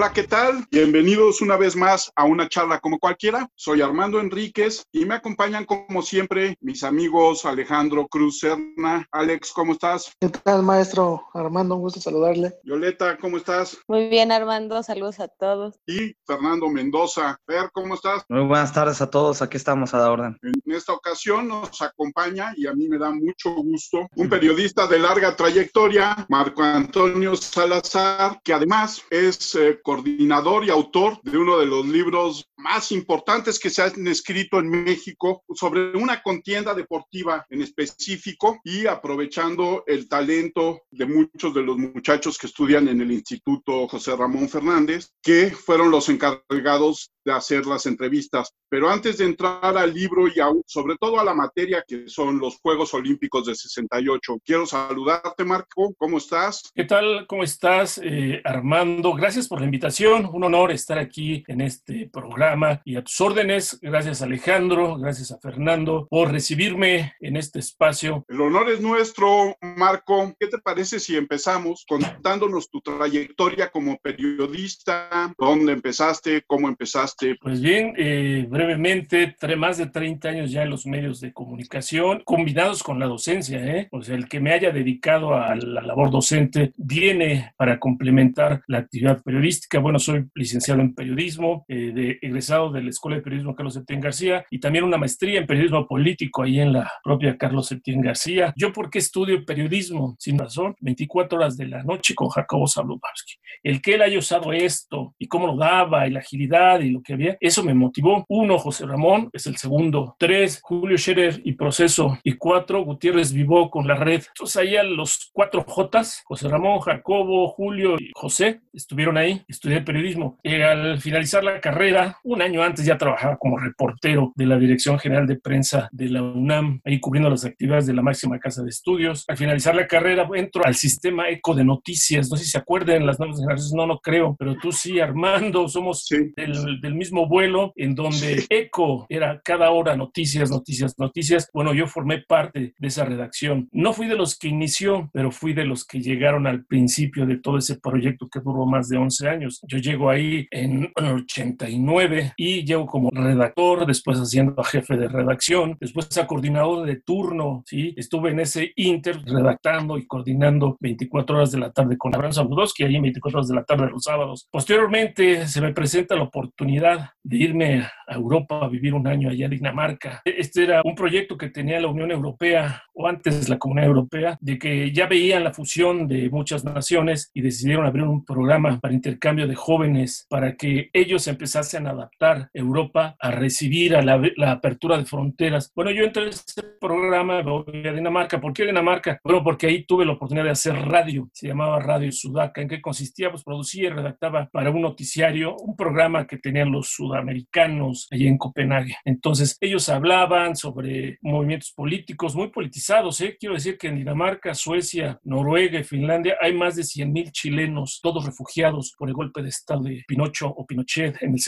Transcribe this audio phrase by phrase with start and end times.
[0.00, 0.66] Hola, ¿qué tal?
[0.70, 3.46] Bienvenidos una vez más a una charla como cualquiera.
[3.54, 9.06] Soy Armando Enríquez y me acompañan como siempre mis amigos Alejandro Cruz Serna.
[9.12, 10.10] Alex, ¿cómo estás?
[10.18, 11.24] ¿Qué tal, maestro?
[11.34, 12.54] Armando, un gusto saludarle.
[12.64, 13.76] Violeta, ¿cómo estás?
[13.88, 15.78] Muy bien, Armando, saludos a todos.
[15.86, 17.38] Y Fernando Mendoza.
[17.46, 18.24] Fer, ¿cómo estás?
[18.30, 20.38] Muy buenas tardes a todos, aquí estamos a la orden.
[20.40, 24.98] En esta ocasión nos acompaña, y a mí me da mucho gusto, un periodista de
[24.98, 31.66] larga trayectoria, Marco Antonio Salazar, que además es eh, coordinador y autor de uno de
[31.66, 37.62] los libros más importantes que se han escrito en México sobre una contienda deportiva en
[37.62, 43.88] específico y aprovechando el talento de muchos de los muchachos que estudian en el Instituto
[43.88, 48.54] José Ramón Fernández, que fueron los encargados de hacer las entrevistas.
[48.68, 50.32] Pero antes de entrar al libro y
[50.66, 55.92] sobre todo a la materia que son los Juegos Olímpicos de 68, quiero saludarte, Marco.
[55.98, 56.70] ¿Cómo estás?
[56.74, 57.26] ¿Qué tal?
[57.26, 59.12] ¿Cómo estás, eh, Armando?
[59.12, 60.28] Gracias por la invitación.
[60.32, 62.49] Un honor estar aquí en este programa
[62.84, 63.78] y a tus órdenes.
[63.80, 64.98] Gracias, Alejandro.
[64.98, 68.24] Gracias a Fernando por recibirme en este espacio.
[68.28, 70.34] El honor es nuestro, Marco.
[70.38, 75.32] ¿Qué te parece si empezamos contándonos tu trayectoria como periodista?
[75.38, 76.42] ¿Dónde empezaste?
[76.46, 77.36] ¿Cómo empezaste?
[77.40, 82.82] Pues bien, eh, brevemente, más de 30 años ya en los medios de comunicación, combinados
[82.82, 83.88] con la docencia, ¿eh?
[83.92, 88.78] O sea, el que me haya dedicado a la labor docente viene para complementar la
[88.78, 89.78] actividad periodística.
[89.78, 94.00] Bueno, soy licenciado en periodismo, eh, de, egresado de la Escuela de Periodismo Carlos Septién
[94.00, 98.54] García y también una maestría en periodismo político ahí en la propia Carlos Septién García.
[98.56, 100.16] ¿Yo por qué estudio periodismo?
[100.18, 103.34] Sin razón, 24 horas de la noche con Jacobo Zabludowski.
[103.62, 107.02] El que él haya usado esto y cómo lo daba y la agilidad y lo
[107.02, 108.24] que había, eso me motivó.
[108.28, 110.16] Uno, José Ramón, es el segundo.
[110.18, 112.18] Tres, Julio Scherer y Proceso.
[112.24, 114.22] Y cuatro, Gutiérrez Vivó con la red.
[114.28, 119.42] Entonces ahí a los cuatro Jotas, José Ramón, Jacobo, Julio y José, estuvieron ahí.
[119.46, 120.38] Estudié periodismo.
[120.42, 124.98] Eh, al finalizar la carrera, un año antes ya trabajaba como reportero de la Dirección
[124.98, 128.70] General de Prensa de la UNAM, ahí cubriendo las actividades de la máxima casa de
[128.70, 129.24] estudios.
[129.28, 133.06] Al finalizar la carrera entro al sistema eco de noticias, no sé si se acuerdan
[133.06, 137.94] las nuevas generaciones, no, no creo, pero tú sí, Armando, somos del, mismo vuelo en
[137.94, 138.46] donde sí.
[138.50, 141.48] eco era cada hora noticias, noticias, noticias.
[141.52, 143.68] Bueno, yo formé parte de esa redacción.
[143.72, 147.38] No fui de los que inició, pero fui de los que llegaron al principio de
[147.38, 149.60] todo ese proyecto que duró más de 11 años.
[149.66, 155.76] Yo llego ahí en 89 y llevo como redactor, después haciendo a jefe de redacción,
[155.80, 157.94] después a coordinador de turno, ¿sí?
[157.96, 162.84] Estuve en ese inter redactando y coordinando 24 horas de la tarde con Abraham Zabudowski,
[162.84, 164.48] ahí 24 horas de la tarde los sábados.
[164.50, 169.46] Posteriormente se me presenta la oportunidad de irme a Europa a vivir un año allá
[169.46, 170.22] en Dinamarca.
[170.24, 174.58] Este era un proyecto que tenía la Unión Europea o antes la Comunidad Europea, de
[174.58, 179.46] que ya veían la fusión de muchas naciones y decidieron abrir un programa para intercambio
[179.46, 185.04] de jóvenes para que ellos empezasen a adaptar Europa a recibir a la, apertura de
[185.04, 185.72] fronteras.
[185.74, 188.40] Bueno, yo entré en ese programa, voy a Dinamarca.
[188.40, 189.20] ¿Por qué Dinamarca?
[189.22, 192.60] Bueno, porque ahí tuve la oportunidad de hacer radio, se llamaba Radio Sudaca.
[192.60, 193.30] ¿En qué consistía?
[193.30, 198.38] Pues producía y redactaba para un noticiario un programa que tenían los sudamericanos allí en
[198.38, 198.96] Copenhague.
[199.04, 203.20] Entonces, ellos hablaban sobre movimientos políticos muy politizados.
[203.20, 203.36] ¿eh?
[203.38, 208.24] Quiero decir que en Dinamarca, Suecia, Noruega y Finlandia hay más de 100.000 chilenos, todos
[208.24, 211.40] refugiados por el golpe de Estado de Pinocho o Pinochet en el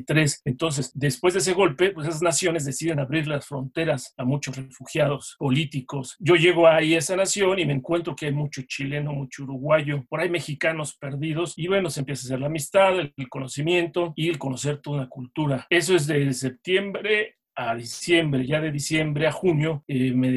[0.00, 0.42] 73.
[0.44, 5.36] Entonces, después de ese golpe, pues esas naciones deciden abrir las fronteras a muchos refugiados
[5.38, 6.16] políticos.
[6.18, 10.04] Yo llego ahí a esa nación y me encuentro que hay mucho chileno, mucho uruguayo,
[10.08, 14.12] por ahí mexicanos perdidos y bueno, se empieza a hacer la amistad, el, el conocimiento
[14.16, 15.66] y el conocer toda una cultura.
[15.70, 17.36] Eso es de septiembre
[17.68, 20.30] a diciembre, ya de diciembre a junio, eh, me,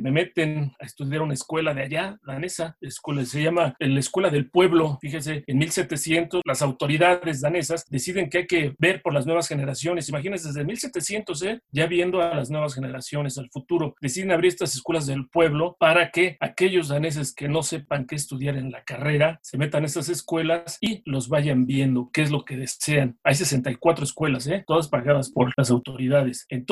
[0.00, 4.48] me, meten a estudiar una escuela de allá, danesa, escuela, se llama la Escuela del
[4.50, 4.98] Pueblo.
[5.00, 10.08] Fíjese, en 1700 las autoridades danesas deciden que hay que ver por las nuevas generaciones.
[10.08, 11.60] Imagínense, desde 1700, ¿eh?
[11.70, 16.10] ya viendo a las nuevas generaciones, al futuro, deciden abrir estas escuelas del pueblo para
[16.10, 20.08] que aquellos daneses que no sepan qué estudiar en la carrera se metan a estas
[20.08, 23.18] escuelas y los vayan viendo qué es lo que desean.
[23.22, 24.64] Hay 64 escuelas, ¿eh?
[24.66, 26.46] todas pagadas por las autoridades.
[26.48, 26.69] Entonces,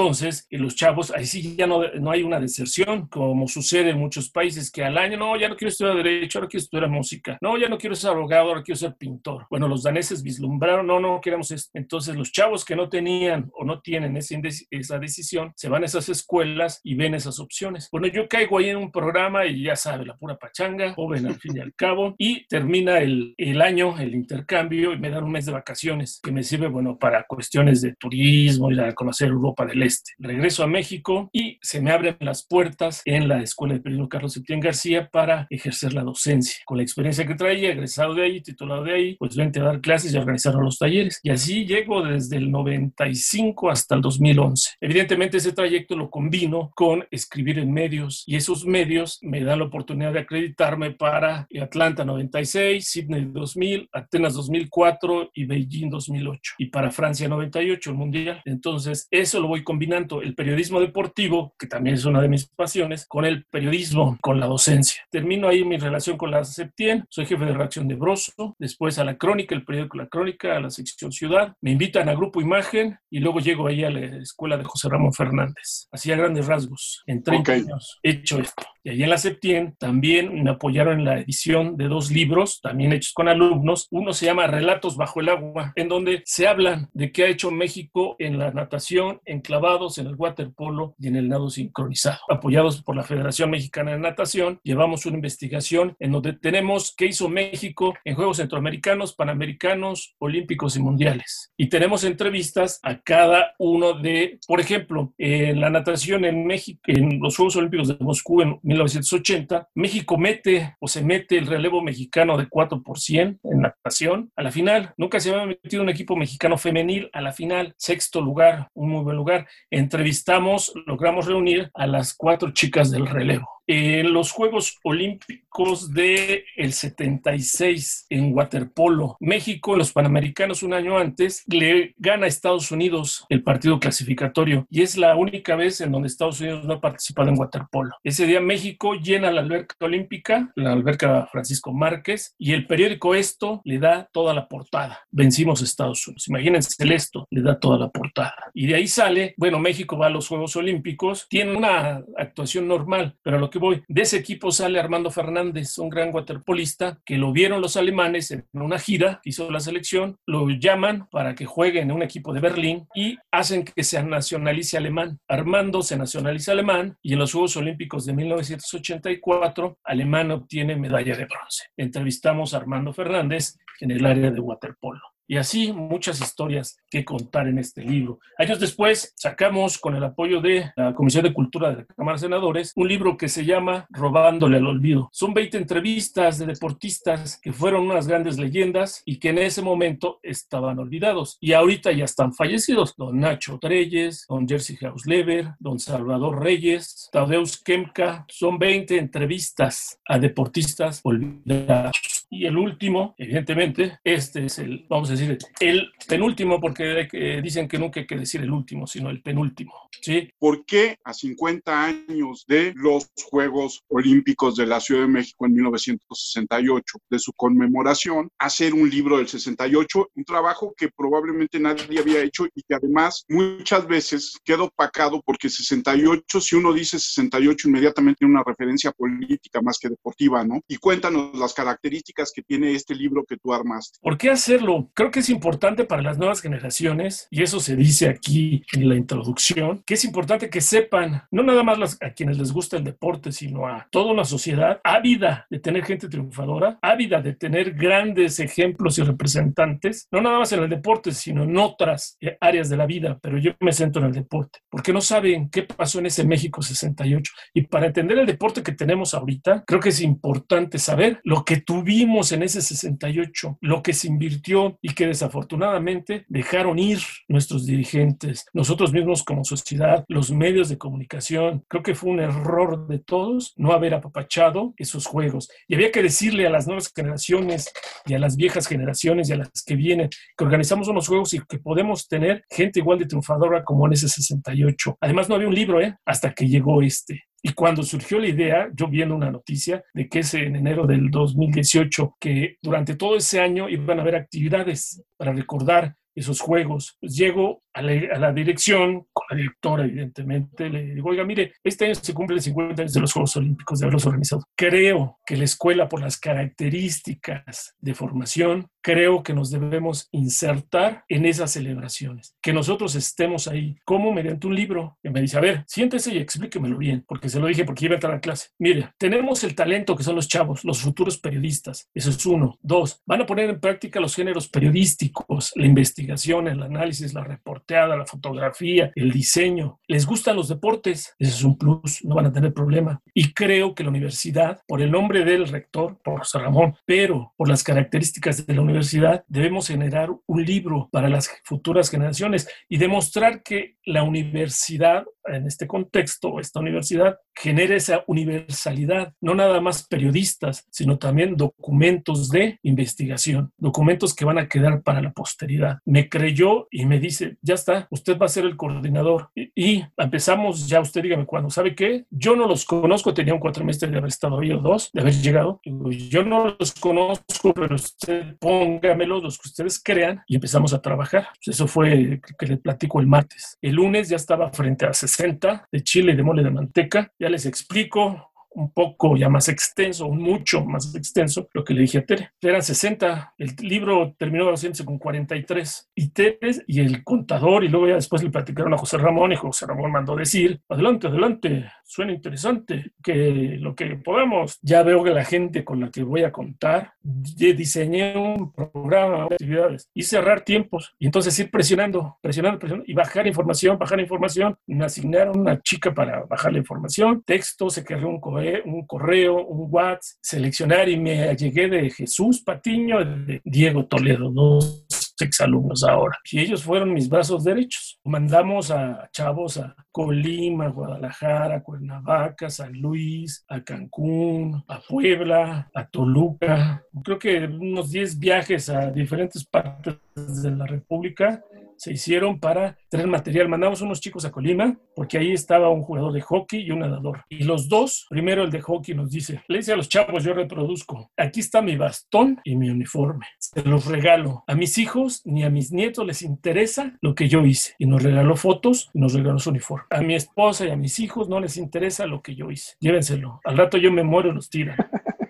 [0.50, 4.70] los chavos, ahí sí ya no, no hay una deserción, como sucede en muchos países,
[4.70, 7.68] que al año, no, ya no quiero estudiar Derecho, ahora quiero estudiar Música, no, ya
[7.68, 9.46] no quiero ser abogado, ahora quiero ser pintor.
[9.50, 11.70] Bueno, los daneses vislumbraron, no, no queremos esto.
[11.74, 16.08] Entonces, los chavos que no tenían o no tienen esa decisión, se van a esas
[16.08, 17.88] escuelas y ven esas opciones.
[17.90, 21.36] Bueno, yo caigo ahí en un programa y ya sabe, la pura pachanga, joven al
[21.36, 25.32] fin y al cabo, y termina el, el año, el intercambio, y me dan un
[25.32, 29.66] mes de vacaciones, que me sirve, bueno, para cuestiones de turismo, ir a conocer Europa
[29.66, 30.12] del del Este.
[30.18, 34.32] Regreso a México y se me abren las puertas en la Escuela de Periodismo Carlos
[34.32, 36.56] Septién García para ejercer la docencia.
[36.66, 39.80] Con la experiencia que traía, egresado de ahí, titulado de ahí, pues vente a dar
[39.80, 41.20] clases y a organizar los talleres.
[41.22, 44.72] Y así llego desde el 95 hasta el 2011.
[44.80, 49.66] Evidentemente ese trayecto lo combino con escribir en medios y esos medios me dan la
[49.66, 56.54] oportunidad de acreditarme para Atlanta 96, Sydney 2000, Atenas 2004 y Beijing 2008.
[56.58, 58.42] Y para Francia 98, el Mundial.
[58.44, 63.04] Entonces, eso lo voy combinando, el periodismo deportivo, que también es una de mis pasiones,
[63.06, 65.02] con el periodismo, con la docencia.
[65.10, 69.04] Termino ahí mi relación con la Septien, soy jefe de redacción de Broso, después a
[69.04, 72.98] la Crónica, el periódico La Crónica, a la sección Ciudad, me invitan a Grupo Imagen
[73.10, 75.86] y luego llego ahí a la escuela de José Ramón Fernández.
[75.92, 78.64] Así a grandes rasgos, en 30 años he hecho esto.
[78.88, 82.94] Y ahí en la Septien también me apoyaron en la edición de dos libros, también
[82.94, 83.86] hechos con alumnos.
[83.90, 87.50] Uno se llama Relatos bajo el agua, en donde se hablan de qué ha hecho
[87.50, 92.20] México en la natación, en clavados, en el waterpolo y en el nado sincronizado.
[92.30, 97.28] Apoyados por la Federación Mexicana de Natación, llevamos una investigación en donde tenemos qué hizo
[97.28, 101.52] México en Juegos Centroamericanos, Panamericanos, Olímpicos y Mundiales.
[101.58, 107.20] Y tenemos entrevistas a cada uno de, por ejemplo, en la natación en México, en
[107.20, 112.36] los Juegos Olímpicos de Moscú en 1980, México mete o se mete el relevo mexicano
[112.36, 114.94] de 4 por 100 en natación a la final.
[114.96, 119.02] Nunca se había metido un equipo mexicano femenil a la final, sexto lugar, un muy
[119.02, 119.46] buen lugar.
[119.70, 126.72] Entrevistamos, logramos reunir a las cuatro chicas del relevo en los Juegos Olímpicos del el
[126.72, 129.16] 76 en waterpolo.
[129.20, 134.82] México, los Panamericanos un año antes, le gana a Estados Unidos el partido clasificatorio y
[134.82, 137.90] es la única vez en donde Estados Unidos no ha participado en waterpolo.
[138.02, 143.60] Ese día México llena la alberca olímpica, la alberca Francisco Márquez, y el periódico Esto
[143.64, 145.00] le da toda la portada.
[145.10, 146.28] Vencimos a Estados Unidos.
[146.28, 148.34] Imagínense, Esto le da toda la portada.
[148.54, 153.16] Y de ahí sale, bueno, México va a los Juegos Olímpicos, tiene una actuación normal,
[153.22, 153.82] pero lo que voy.
[153.88, 158.46] De ese equipo sale Armando Fernández, un gran waterpolista que lo vieron los alemanes en
[158.52, 162.86] una gira, hizo la selección, lo llaman para que juegue en un equipo de Berlín
[162.94, 165.18] y hacen que se nacionalice alemán.
[165.28, 171.24] Armando se nacionaliza alemán y en los Juegos Olímpicos de 1984, Alemán obtiene medalla de
[171.26, 171.64] bronce.
[171.76, 175.00] Entrevistamos a Armando Fernández en el área de waterpolo.
[175.28, 178.18] Y así muchas historias que contar en este libro.
[178.38, 182.20] Años después sacamos con el apoyo de la Comisión de Cultura de la Cámara de
[182.22, 185.10] Senadores un libro que se llama Robándole al Olvido.
[185.12, 190.18] Son 20 entrevistas de deportistas que fueron unas grandes leyendas y que en ese momento
[190.22, 191.36] estaban olvidados.
[191.40, 192.94] Y ahorita ya están fallecidos.
[192.96, 198.24] Don Nacho Treyes, don Jersey Hausleber, don Salvador Reyes, Tadeusz Kemka.
[198.28, 202.17] Son 20 entrevistas a deportistas olvidados.
[202.30, 207.78] Y el último, evidentemente, este es el, vamos a decir, el penúltimo, porque dicen que
[207.78, 209.72] nunca hay que decir el último, sino el penúltimo.
[210.02, 210.30] ¿sí?
[210.38, 215.54] ¿Por qué a 50 años de los Juegos Olímpicos de la Ciudad de México en
[215.54, 222.22] 1968, de su conmemoración, hacer un libro del 68, un trabajo que probablemente nadie había
[222.22, 228.18] hecho y que además muchas veces quedó opacado porque 68, si uno dice 68, inmediatamente
[228.18, 230.60] tiene una referencia política más que deportiva, ¿no?
[230.68, 233.98] Y cuéntanos las características que tiene este libro que tú armaste.
[234.02, 234.90] ¿Por qué hacerlo?
[234.94, 238.96] Creo que es importante para las nuevas generaciones, y eso se dice aquí en la
[238.96, 243.32] introducción, que es importante que sepan, no nada más a quienes les gusta el deporte,
[243.32, 248.98] sino a toda una sociedad ávida de tener gente triunfadora, ávida de tener grandes ejemplos
[248.98, 252.86] y representantes, no nada más en el deporte, sino en otras eh, áreas de la
[252.86, 256.24] vida, pero yo me centro en el deporte, porque no saben qué pasó en ese
[256.24, 257.32] México 68.
[257.54, 261.60] Y para entender el deporte que tenemos ahorita, creo que es importante saber lo que
[261.60, 266.98] tuvimos en ese 68, lo que se invirtió y que desafortunadamente dejaron ir
[267.28, 271.64] nuestros dirigentes, nosotros mismos como sociedad, los medios de comunicación.
[271.68, 275.50] Creo que fue un error de todos no haber apapachado esos juegos.
[275.68, 277.70] Y había que decirle a las nuevas generaciones
[278.06, 281.40] y a las viejas generaciones y a las que vienen que organizamos unos juegos y
[281.40, 284.96] que podemos tener gente igual de triunfadora como en ese 68.
[285.00, 285.94] Además no había un libro, ¿eh?
[286.06, 287.27] Hasta que llegó este.
[287.42, 291.10] Y cuando surgió la idea, yo viendo una noticia de que es en enero del
[291.10, 296.96] 2018, que durante todo ese año iban a haber actividades para recordar esos juegos.
[297.00, 301.94] Pues llego a la, dirección, con la directora evidentemente, le digo, oiga, mire, este año
[301.94, 304.42] se cumplen 50 años de los Juegos Olímpicos de haberlos organizado.
[304.56, 311.26] Creo que la escuela, por las características de formación, creo que nos debemos insertar en
[311.26, 314.98] esas celebraciones, que nosotros estemos ahí, como mediante un libro.
[315.02, 317.94] Y me dice, a ver, siéntese y explíquemelo bien, porque se lo dije porque iba
[317.94, 318.48] a entrar a clase.
[318.58, 321.88] Mire, tenemos el talento que son los chavos, los futuros periodistas.
[321.94, 322.58] Eso es uno.
[322.60, 327.24] Dos, van a poner en práctica los géneros periodísticos, la investigación, el análisis, la
[327.68, 332.26] reporteada, la fotografía, el diseño, les gustan los deportes, ese es un plus, no van
[332.26, 333.00] a tener problema.
[333.14, 337.48] Y creo que la universidad, por el nombre del rector, por José Ramón, pero por
[337.48, 343.42] las características de la universidad, debemos generar un libro para las futuras generaciones y demostrar
[343.42, 350.66] que la universidad, en este contexto, esta universidad, genera esa universalidad, no nada más periodistas,
[350.70, 355.78] sino también documentos de investigación, documentos que van a quedar para la posteridad.
[355.84, 359.30] Me creyó y me dice, ya está, usted va a ser el coordinador.
[359.34, 362.04] Y, empezamos, ya usted dígame cuándo, ¿sabe qué?
[362.10, 365.14] Yo no los conozco, tenía un cuatrimestre de haber estado ahí o dos, de haber
[365.14, 365.60] llegado.
[365.64, 371.28] Yo no los conozco, pero usted póngamelos, los que ustedes crean, y empezamos a trabajar.
[371.44, 373.58] Eso fue que le platico el martes.
[373.60, 377.12] El lunes ya estaba frente a 60 de chile y de mole de manteca.
[377.18, 381.98] Ya les explico un poco ya más extenso, mucho más extenso, lo que le dije
[381.98, 382.30] a Tere.
[382.40, 385.90] Eran 60, el libro terminó haciéndose con 43.
[385.94, 389.36] Y Tere y el contador, y luego ya después le platicaron a José Ramón, y
[389.36, 395.10] José Ramón mandó decir, adelante, adelante, suena interesante, que lo que podamos, ya veo que
[395.10, 400.42] la gente con la que voy a contar, diseñé un programa de actividades y cerrar
[400.42, 405.60] tiempos, y entonces ir presionando, presionando, presionando, y bajar información, bajar información, me asignaron una
[405.60, 408.20] chica para bajar la información, texto, se creó un
[408.64, 414.84] un correo, un WhatsApp, seleccionar y me llegué de Jesús Patiño, de Diego Toledo, dos
[415.20, 416.18] exalumnos ahora.
[416.30, 417.98] Y ellos fueron mis brazos derechos.
[418.04, 426.82] Mandamos a chavos a Colima, Guadalajara, Cuernavaca, San Luis, a Cancún, a Puebla, a Toluca.
[427.02, 431.42] Creo que unos 10 viajes a diferentes partes de la República
[431.78, 433.48] se hicieron para tener material.
[433.48, 437.24] Mandamos unos chicos a Colima porque ahí estaba un jugador de hockey y un nadador.
[437.28, 440.34] Y los dos, primero el de hockey nos dice, le dice a los chavos, yo
[440.34, 443.26] reproduzco, aquí está mi bastón y mi uniforme.
[443.38, 444.44] Se los regalo.
[444.46, 447.74] A mis hijos ni a mis nietos les interesa lo que yo hice.
[447.78, 449.86] Y nos regaló fotos y nos regaló su uniforme.
[449.90, 452.74] A mi esposa y a mis hijos no les interesa lo que yo hice.
[452.80, 453.40] Llévenselo.
[453.44, 454.76] Al rato yo me muero y los tiran.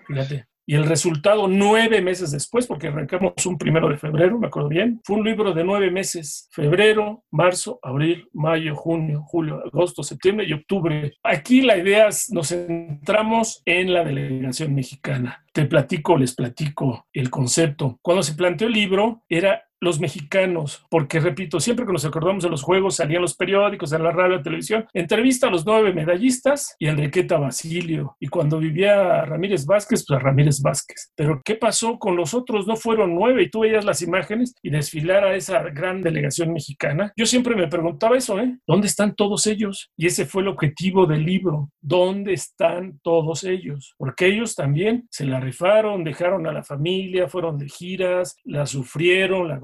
[0.07, 0.48] Fíjate.
[0.69, 5.01] Y el resultado nueve meses después, porque arrancamos un primero de febrero, me acuerdo bien,
[5.03, 10.53] fue un libro de nueve meses, febrero, marzo, abril, mayo, junio, julio, agosto, septiembre y
[10.53, 11.13] octubre.
[11.23, 15.43] Aquí la idea es, nos centramos en la delegación mexicana.
[15.53, 17.97] Te platico, les platico el concepto.
[18.03, 22.49] Cuando se planteó el libro, era los mexicanos, porque repito, siempre que nos acordamos de
[22.49, 26.75] los juegos salían los periódicos, en la radio, la televisión, entrevista a los nueve medallistas
[26.79, 28.15] y Enriqueta Basilio.
[28.19, 31.11] Y cuando vivía Ramírez Vázquez, pues a Ramírez Vázquez.
[31.15, 32.67] Pero ¿qué pasó con los otros?
[32.67, 37.11] No fueron nueve y tú veías las imágenes y desfilar a esa gran delegación mexicana.
[37.15, 38.57] Yo siempre me preguntaba eso, ¿eh?
[38.67, 39.91] ¿Dónde están todos ellos?
[39.97, 41.71] Y ese fue el objetivo del libro.
[41.81, 43.95] ¿Dónde están todos ellos?
[43.97, 49.47] Porque ellos también se la rifaron, dejaron a la familia, fueron de giras, la sufrieron,
[49.47, 49.59] la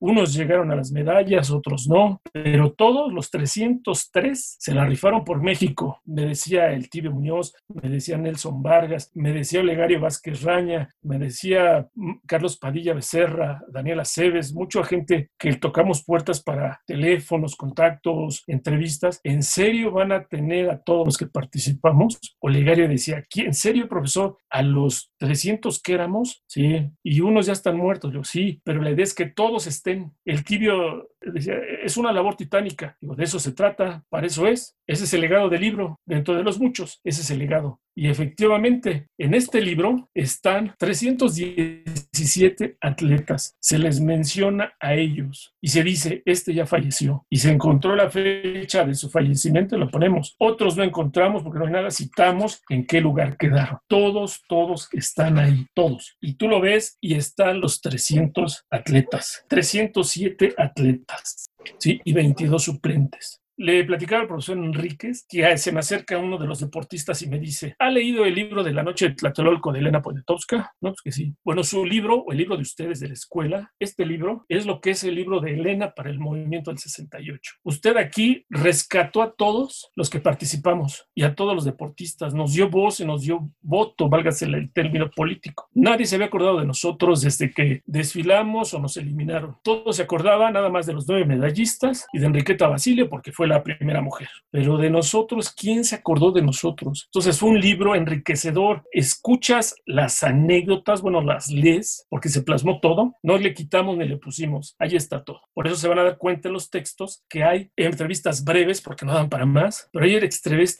[0.00, 5.42] unos llegaron a las medallas, otros no, pero todos los 303 se la rifaron por
[5.42, 6.00] México.
[6.04, 11.18] Me decía el Tibio Muñoz, me decía Nelson Vargas, me decía Olegario Vázquez Raña, me
[11.18, 18.44] decía mm, Carlos Padilla Becerra, Daniela Cebes, mucha gente que tocamos puertas para teléfonos, contactos,
[18.46, 19.20] entrevistas.
[19.24, 22.18] ¿En serio van a tener a todos los que participamos?
[22.40, 24.38] Olegario decía, ¿en serio, profesor?
[24.54, 28.12] A los 300 que éramos, sí, y unos ya están muertos.
[28.12, 30.12] Yo, sí, pero la idea es que todos estén.
[30.24, 32.96] El tibio decía, es una labor titánica.
[33.00, 34.76] Digo, de eso se trata, para eso es.
[34.86, 37.80] Ese es el legado del libro, dentro de los muchos, ese es el legado.
[37.96, 43.56] Y efectivamente, en este libro están 317 atletas.
[43.60, 47.24] Se les menciona a ellos y se dice, este ya falleció.
[47.30, 50.34] Y se encontró la fecha de su fallecimiento, lo ponemos.
[50.38, 53.78] Otros no encontramos porque no hay nada, citamos en qué lugar quedaron.
[53.86, 56.16] Todos, todos están ahí, todos.
[56.20, 61.46] Y tú lo ves y están los 300 atletas, 307 atletas.
[61.78, 62.00] ¿sí?
[62.04, 63.40] y 22 suplentes.
[63.56, 67.38] Le platicaba al profesor Enríquez que se me acerca uno de los deportistas y me
[67.38, 70.74] dice, ¿ha leído el libro de la noche de Tlatelolco de Elena Poniatowska?
[70.80, 71.34] No, pues que sí.
[71.44, 74.80] Bueno, su libro, o el libro de ustedes de la escuela, este libro es lo
[74.80, 77.52] que es el libro de Elena para el movimiento del 68.
[77.62, 82.68] Usted aquí rescató a todos los que participamos y a todos los deportistas, nos dio
[82.68, 85.68] voz y nos dio voto, válgase el término político.
[85.72, 89.56] Nadie se había acordado de nosotros desde que desfilamos o nos eliminaron.
[89.62, 93.43] Todos se acordaban nada más de los nueve medallistas y de Enriqueta Basilio porque fue
[93.46, 94.28] la primera mujer.
[94.50, 97.04] Pero de nosotros, ¿quién se acordó de nosotros?
[97.06, 98.84] Entonces fue un libro enriquecedor.
[98.92, 103.14] Escuchas las anécdotas, bueno, las lees, porque se plasmó todo.
[103.22, 104.74] No le quitamos ni le pusimos.
[104.78, 105.40] Ahí está todo.
[105.52, 109.04] Por eso se van a dar cuenta en los textos que hay entrevistas breves, porque
[109.04, 110.18] no dan para más, pero hay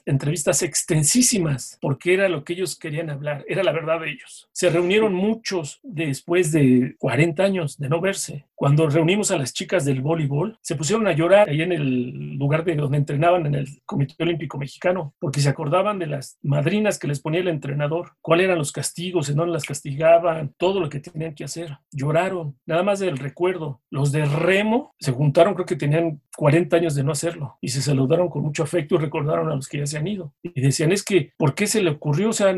[0.07, 4.49] entrevistas extensísimas, porque era lo que ellos querían hablar, era la verdad de ellos.
[4.53, 8.47] Se reunieron muchos después de 40 años de no verse.
[8.55, 12.54] Cuando reunimos a las chicas del voleibol, se pusieron a llorar ahí en el lugar
[12.55, 16.99] lugar de donde entrenaban en el Comité Olímpico Mexicano, porque se acordaban de las madrinas
[16.99, 20.89] que les ponía el entrenador, cuáles eran los castigos, en dónde las castigaban, todo lo
[20.89, 21.79] que tenían que hacer.
[21.91, 23.81] Lloraron, nada más del recuerdo.
[23.91, 27.83] Los de remo se juntaron, creo que tenían 40 años de no hacerlo, y se
[27.83, 30.33] saludaron con mucho afecto y recordaron a los que ya se han ido.
[30.43, 32.31] Y decían, es que, ¿por qué se le ocurrió?
[32.31, 32.55] O sea,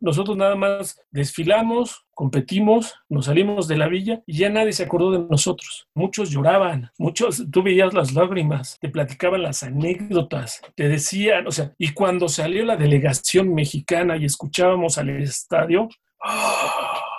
[0.00, 5.10] nosotros nada más desfilamos, competimos, nos salimos de la villa y ya nadie se acordó
[5.12, 5.88] de nosotros.
[5.94, 11.72] Muchos lloraban, muchos, tú veías las lágrimas, te platicaban las anécdotas, te decían, o sea,
[11.78, 15.88] y cuando salió la delegación mexicana y escuchábamos al estadio,
[16.24, 17.14] ¡oh!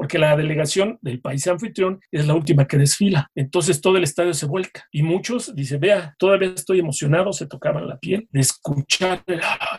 [0.00, 3.30] porque la delegación del país anfitrión es la última que desfila.
[3.34, 7.86] Entonces todo el estadio se vuelca y muchos dicen, vea, todavía estoy emocionado, se tocaban
[7.86, 9.22] la piel de escuchar,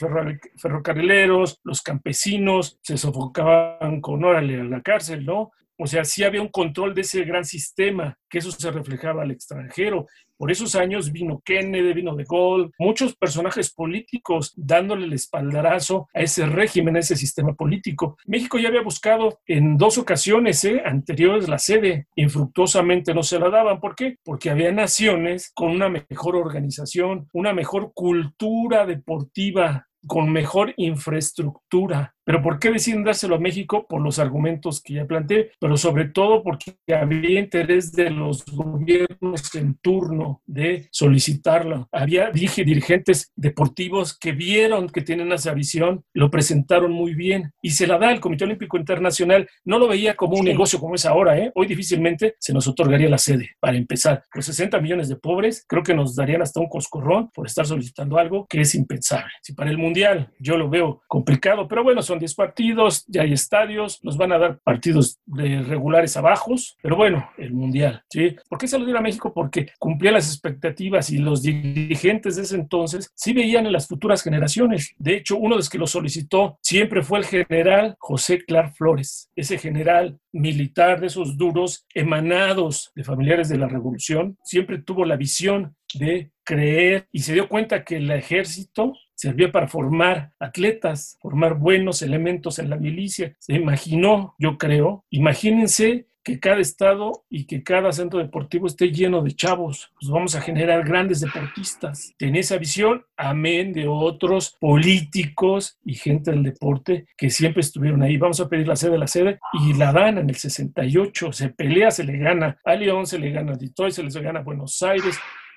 [0.57, 5.53] ferrocarrileros, los campesinos, se sofocaban con órale a la cárcel, ¿no?
[5.79, 9.31] O sea, sí había un control de ese gran sistema, que eso se reflejaba al
[9.31, 10.07] extranjero.
[10.37, 16.20] Por esos años vino Kennedy, vino De Gaulle, muchos personajes políticos dándole el espaldarazo a
[16.20, 18.16] ese régimen, a ese sistema político.
[18.27, 20.83] México ya había buscado en dos ocasiones ¿eh?
[20.85, 23.81] anteriores la sede, infructuosamente no se la daban.
[23.81, 24.16] ¿Por qué?
[24.25, 32.15] Porque había naciones con una mejor organización, una mejor cultura deportiva con mejor infraestructura.
[32.27, 33.87] Pero ¿por qué deciden dárselo a México?
[33.89, 39.55] Por los argumentos que ya planteé, pero sobre todo porque había interés de los gobiernos
[39.55, 41.89] en turno de solicitarlo.
[41.93, 47.71] Había, dije, dirigentes deportivos que vieron que tienen esa visión, lo presentaron muy bien y
[47.71, 49.49] se la da el Comité Olímpico Internacional.
[49.65, 51.39] No lo veía como un negocio como es ahora.
[51.39, 51.53] ¿eh?
[51.55, 54.25] Hoy difícilmente se nos otorgaría la sede para empezar.
[54.35, 58.19] Los 60 millones de pobres creo que nos darían hasta un coscorrón por estar solicitando
[58.19, 59.31] algo que es impensable.
[59.43, 63.33] Si para el Mundial yo lo veo complicado, pero bueno, son 10 partidos, ya hay
[63.33, 68.37] estadios, nos van a dar partidos de regulares abajos, pero bueno, el Mundial, ¿sí?
[68.48, 69.33] ¿Por qué se lo dio a México?
[69.33, 74.22] Porque cumplía las expectativas y los dirigentes de ese entonces sí veían en las futuras
[74.22, 74.94] generaciones.
[74.98, 79.31] De hecho, uno de los que lo solicitó siempre fue el general José Clar Flores,
[79.37, 85.16] ese general militar de esos duros emanados de familiares de la revolución, siempre tuvo la
[85.16, 91.55] visión de creer y se dio cuenta que el ejército servía para formar atletas, formar
[91.55, 93.35] buenos elementos en la milicia.
[93.40, 99.22] Se imaginó, yo creo, imagínense que cada estado y que cada centro deportivo esté lleno
[99.22, 99.92] de chavos.
[99.94, 102.14] Pues vamos a generar grandes deportistas.
[102.18, 108.16] Tenía esa visión, amén de otros políticos y gente del deporte que siempre estuvieron ahí.
[108.16, 111.33] Vamos a pedir la sede de la sede y la dan en el 68.
[111.33, 114.40] Se pelea, se le gana a León, se le gana a Detroit, se les gana
[114.40, 115.16] a Buenos Aires,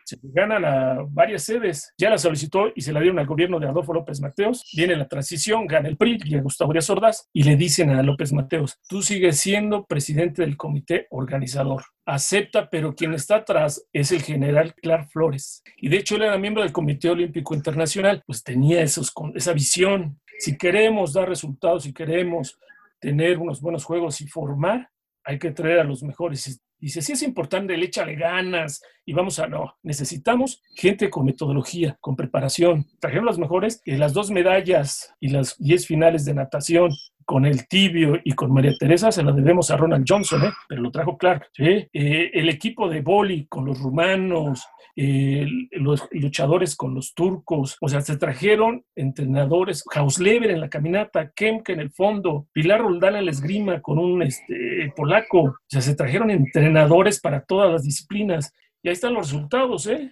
[0.09, 1.93] se ganan a varias sedes.
[1.97, 4.65] Ya la solicitó y se la dieron al gobierno de Adolfo López Mateos.
[4.75, 8.01] Viene la transición, gana el PRI y a Gustavo Díaz Ordaz y le dicen a
[8.01, 11.83] López Mateos, tú sigues siendo presidente del comité organizador.
[12.05, 15.61] Acepta, pero quien está atrás es el general Clark Flores.
[15.77, 20.19] Y de hecho él era miembro del Comité Olímpico Internacional, pues tenía esos, esa visión.
[20.39, 22.57] Si queremos dar resultados, si queremos
[22.99, 24.89] tener unos buenos juegos y formar,
[25.23, 26.59] hay que traer a los mejores.
[26.79, 31.97] Dice, sí es importante, le échale ganas y vamos a, no, necesitamos gente con metodología,
[31.99, 32.87] con preparación.
[32.99, 36.91] Trajeron las mejores y las dos medallas y las diez finales de natación
[37.29, 40.51] con el tibio y con María Teresa se la debemos a Ronald Johnson, ¿eh?
[40.67, 41.51] pero lo trajo Clark.
[41.59, 44.65] Eh, el equipo de boli con los rumanos,
[44.95, 51.73] los luchadores con los turcos, o sea, se trajeron entrenadores, Hausleber en la caminata, Kemke
[51.73, 55.95] en el fondo, Pilar Roldán en la esgrima con un este, polaco, o sea, se
[55.95, 58.51] trajeron entrenadores para todas las disciplinas.
[58.81, 60.11] Y ahí están los resultados, ¿eh?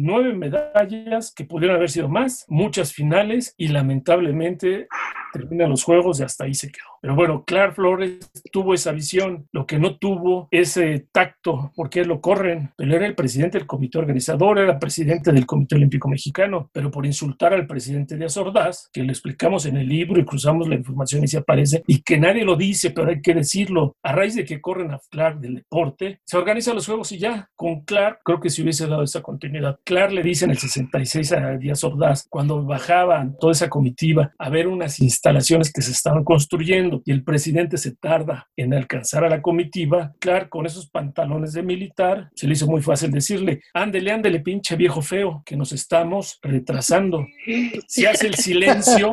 [0.00, 4.86] Nueve medallas que pudieron haber sido más, muchas finales y lamentablemente
[5.32, 6.84] terminan los juegos y hasta ahí se quedó.
[7.00, 12.20] Pero bueno, Clark Flores tuvo esa visión, lo que no tuvo ese tacto, porque lo
[12.20, 12.70] corren.
[12.78, 17.06] Él era el presidente del comité organizador, era presidente del Comité Olímpico Mexicano, pero por
[17.06, 21.24] insultar al presidente de Azordaz, que le explicamos en el libro y cruzamos la información
[21.24, 24.44] y se aparece, y que nadie lo dice, pero hay que decirlo, a raíz de
[24.44, 28.40] que corren a Clark del deporte, se organizan los juegos y ya, con Clark, creo
[28.40, 29.78] que si hubiese dado esa continuidad.
[29.88, 34.50] Clark le dice en el 66 a Díaz Ordaz, cuando bajaban toda esa comitiva a
[34.50, 39.30] ver unas instalaciones que se estaban construyendo y el presidente se tarda en alcanzar a
[39.30, 44.12] la comitiva, Clark con esos pantalones de militar, se le hizo muy fácil decirle, ándele,
[44.12, 47.26] ándele, pinche viejo feo, que nos estamos retrasando.
[47.86, 49.10] Se hace el silencio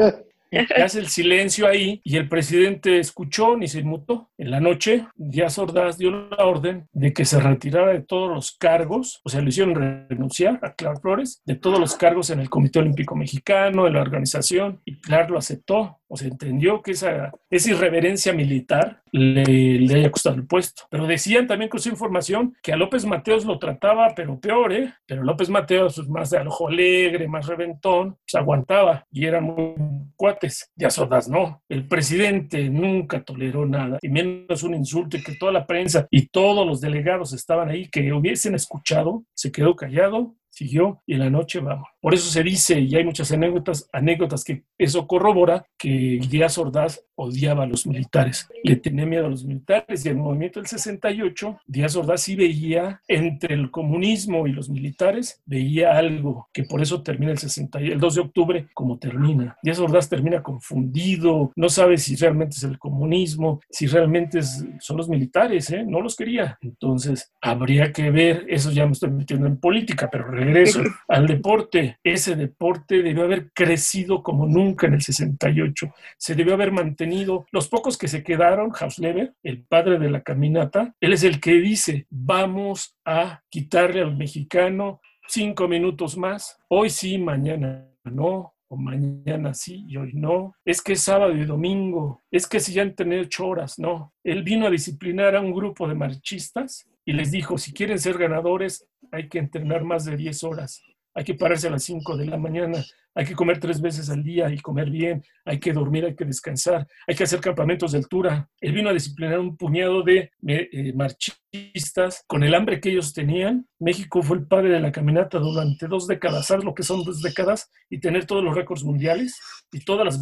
[0.84, 4.30] hace el silencio ahí y el presidente escuchó ni se inmutó.
[4.38, 8.52] En la noche, Díaz Ordaz dio la orden de que se retirara de todos los
[8.52, 9.76] cargos, o sea, le hicieron
[10.10, 14.02] renunciar a Clark Flores de todos los cargos en el Comité Olímpico Mexicano, en la
[14.02, 16.00] organización, y Clark lo aceptó.
[16.08, 20.84] O sea, entendió que esa, esa irreverencia militar le, le, haya costado el puesto.
[20.89, 24.93] Pero decían también con su información que a López Mateos lo trataba, pero peor, ¿eh?
[25.06, 29.75] Pero López Mateos, pues, más de alojo alegre, más reventón, se aguantaba y eran muy
[30.15, 30.71] cuates.
[30.75, 31.63] Ya Sodas no.
[31.69, 36.28] El presidente nunca toleró nada, y menos un insulto, y que toda la prensa y
[36.28, 41.30] todos los delegados estaban ahí, que hubiesen escuchado, se quedó callado, siguió y en la
[41.30, 41.89] noche vamos.
[42.00, 47.02] Por eso se dice, y hay muchas anécdotas, anécdotas que eso corrobora, que Díaz Ordaz
[47.15, 51.60] odiaba a los militares, le tenía miedo a los militares y el movimiento del 68,
[51.65, 57.02] Díaz Ordaz sí veía entre el comunismo y los militares, veía algo que por eso
[57.04, 59.58] termina el, 60, el 2 de octubre como termina.
[59.62, 65.10] Díaz Ordaz termina confundido, no sabe si realmente es el comunismo, si realmente son los
[65.10, 65.84] militares, ¿eh?
[65.86, 66.58] no los quería.
[66.62, 71.98] Entonces, habría que ver, eso ya me estoy metiendo en política, pero regreso al deporte
[72.04, 75.94] ese deporte debió haber crecido como nunca en el 68.
[76.18, 77.46] Se debió haber mantenido.
[77.52, 81.54] Los pocos que se quedaron, Hausleber, el padre de la caminata, él es el que
[81.54, 86.58] dice, vamos a quitarle al mexicano cinco minutos más.
[86.70, 90.56] Hoy sí, mañana no o mañana sí y hoy no.
[90.64, 94.14] Es que es sábado y domingo, es que si ya han tenido ocho horas, no.
[94.24, 98.18] Él vino a disciplinar a un grupo de marchistas y les dijo, si quieren ser
[98.18, 100.84] ganadores, hay que entrenar más de 10 horas
[101.15, 102.84] hay que pararse a las 5 de la mañana,
[103.15, 106.26] hay que comer tres veces al día y comer bien, hay que dormir, hay que
[106.26, 108.50] descansar, hay que hacer campamentos de altura.
[108.60, 113.65] Él vino a disciplinar un puñado de eh, marchistas con el hambre que ellos tenían.
[113.80, 117.22] México fue el padre de la caminata durante dos décadas, ¿sabes lo que son dos
[117.22, 117.72] décadas?
[117.89, 119.39] Y tener todos los récords mundiales
[119.72, 120.20] y todas las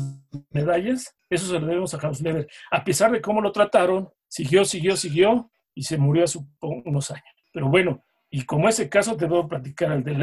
[0.51, 2.47] medallas, eso se lo debemos a Hausleber.
[2.69, 7.25] A pesar de cómo lo trataron, siguió, siguió, siguió y se murió hace unos años.
[7.51, 10.13] Pero bueno, y como ese caso te puedo platicar el de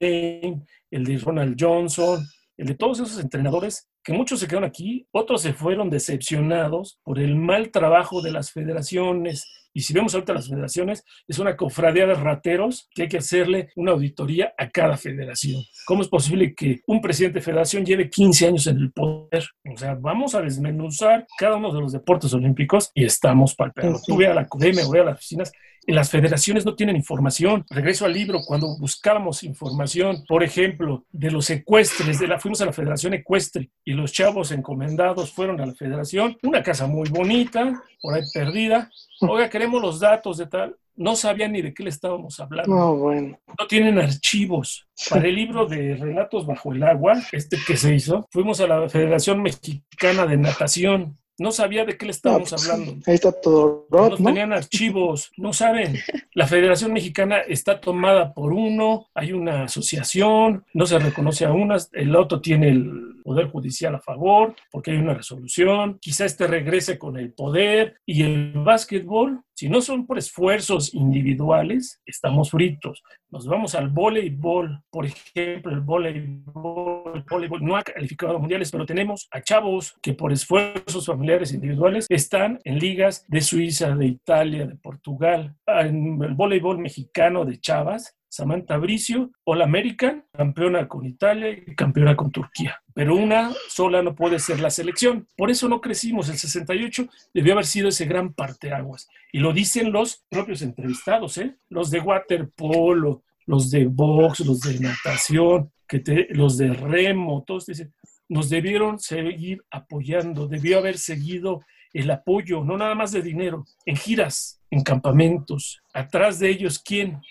[0.00, 0.62] Lane,
[0.92, 2.24] el de Ronald Johnson,
[2.56, 7.18] el de todos esos entrenadores, que muchos se quedaron aquí, otros se fueron decepcionados por
[7.18, 9.44] el mal trabajo de las federaciones.
[9.74, 13.70] Y si vemos ahorita las federaciones, es una cofradía de rateros que hay que hacerle
[13.74, 15.64] una auditoría a cada federación.
[15.84, 19.44] ¿Cómo es posible que un presidente de federación lleve 15 años en el poder?
[19.68, 23.74] O sea, vamos a desmenuzar cada uno de los deportes olímpicos y estamos para el
[23.74, 24.00] perro.
[24.06, 25.50] Tú ve a la academia, voy a las oficinas
[25.92, 27.64] las federaciones no tienen información.
[27.70, 32.66] Regreso al libro, cuando buscábamos información, por ejemplo, de los ecuestres, de la, fuimos a
[32.66, 37.82] la Federación Ecuestre y los chavos encomendados fueron a la federación, una casa muy bonita,
[38.00, 38.90] por ahí perdida.
[39.20, 40.76] Oiga, queremos los datos de tal.
[40.96, 42.74] No sabían ni de qué le estábamos hablando.
[42.74, 43.38] No, bueno.
[43.58, 44.88] No tienen archivos.
[45.10, 48.88] Para el libro de Relatos bajo el agua, este que se hizo, fuimos a la
[48.88, 52.92] Federación Mexicana de Natación no sabía de qué le estábamos pues, hablando.
[53.06, 53.86] Ahí está todo.
[53.90, 54.16] No ¿no?
[54.16, 55.98] tenían archivos, no saben.
[56.32, 61.90] La Federación Mexicana está tomada por uno, hay una asociación, no se reconoce a unas,
[61.92, 66.98] el otro tiene el poder judicial a favor porque hay una resolución, quizá este regrese
[66.98, 73.02] con el poder y el básquetbol, si no son por esfuerzos individuales, estamos fritos.
[73.30, 78.70] Nos vamos al voleibol, por ejemplo, el voleibol, el voleibol no ha calificado a mundiales,
[78.70, 84.04] pero tenemos a chavos que por esfuerzos familiares individuales están en ligas de Suiza, de
[84.04, 85.56] Italia, de Portugal.
[85.66, 92.14] En el voleibol mexicano de chavas, Samantha Bricio, All American, campeona con Italia y campeona
[92.14, 92.82] con Turquía.
[92.92, 95.26] Pero una sola no puede ser la selección.
[95.38, 96.28] Por eso no crecimos.
[96.28, 99.08] El 68 debió haber sido ese gran parteaguas.
[99.32, 101.56] Y lo dicen los propios entrevistados, ¿eh?
[101.70, 107.94] Los de waterpolo, los de box, los de natación, que los de remo, todos dicen,
[108.28, 111.62] nos debieron seguir apoyando, debió haber seguido
[111.94, 115.80] el apoyo, no nada más de dinero, en giras, en campamentos.
[115.94, 117.22] Atrás de ellos, ¿quién?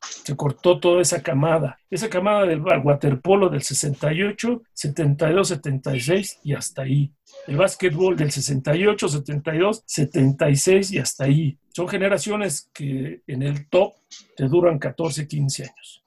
[0.00, 1.78] Se cortó toda esa camada.
[1.90, 7.12] Esa camada del wa- waterpolo del 68, 72, 76 y hasta ahí.
[7.46, 11.58] El básquetbol del 68, 72, 76 y hasta ahí.
[11.74, 13.94] Son generaciones que en el top
[14.36, 16.04] te duran 14, 15 años.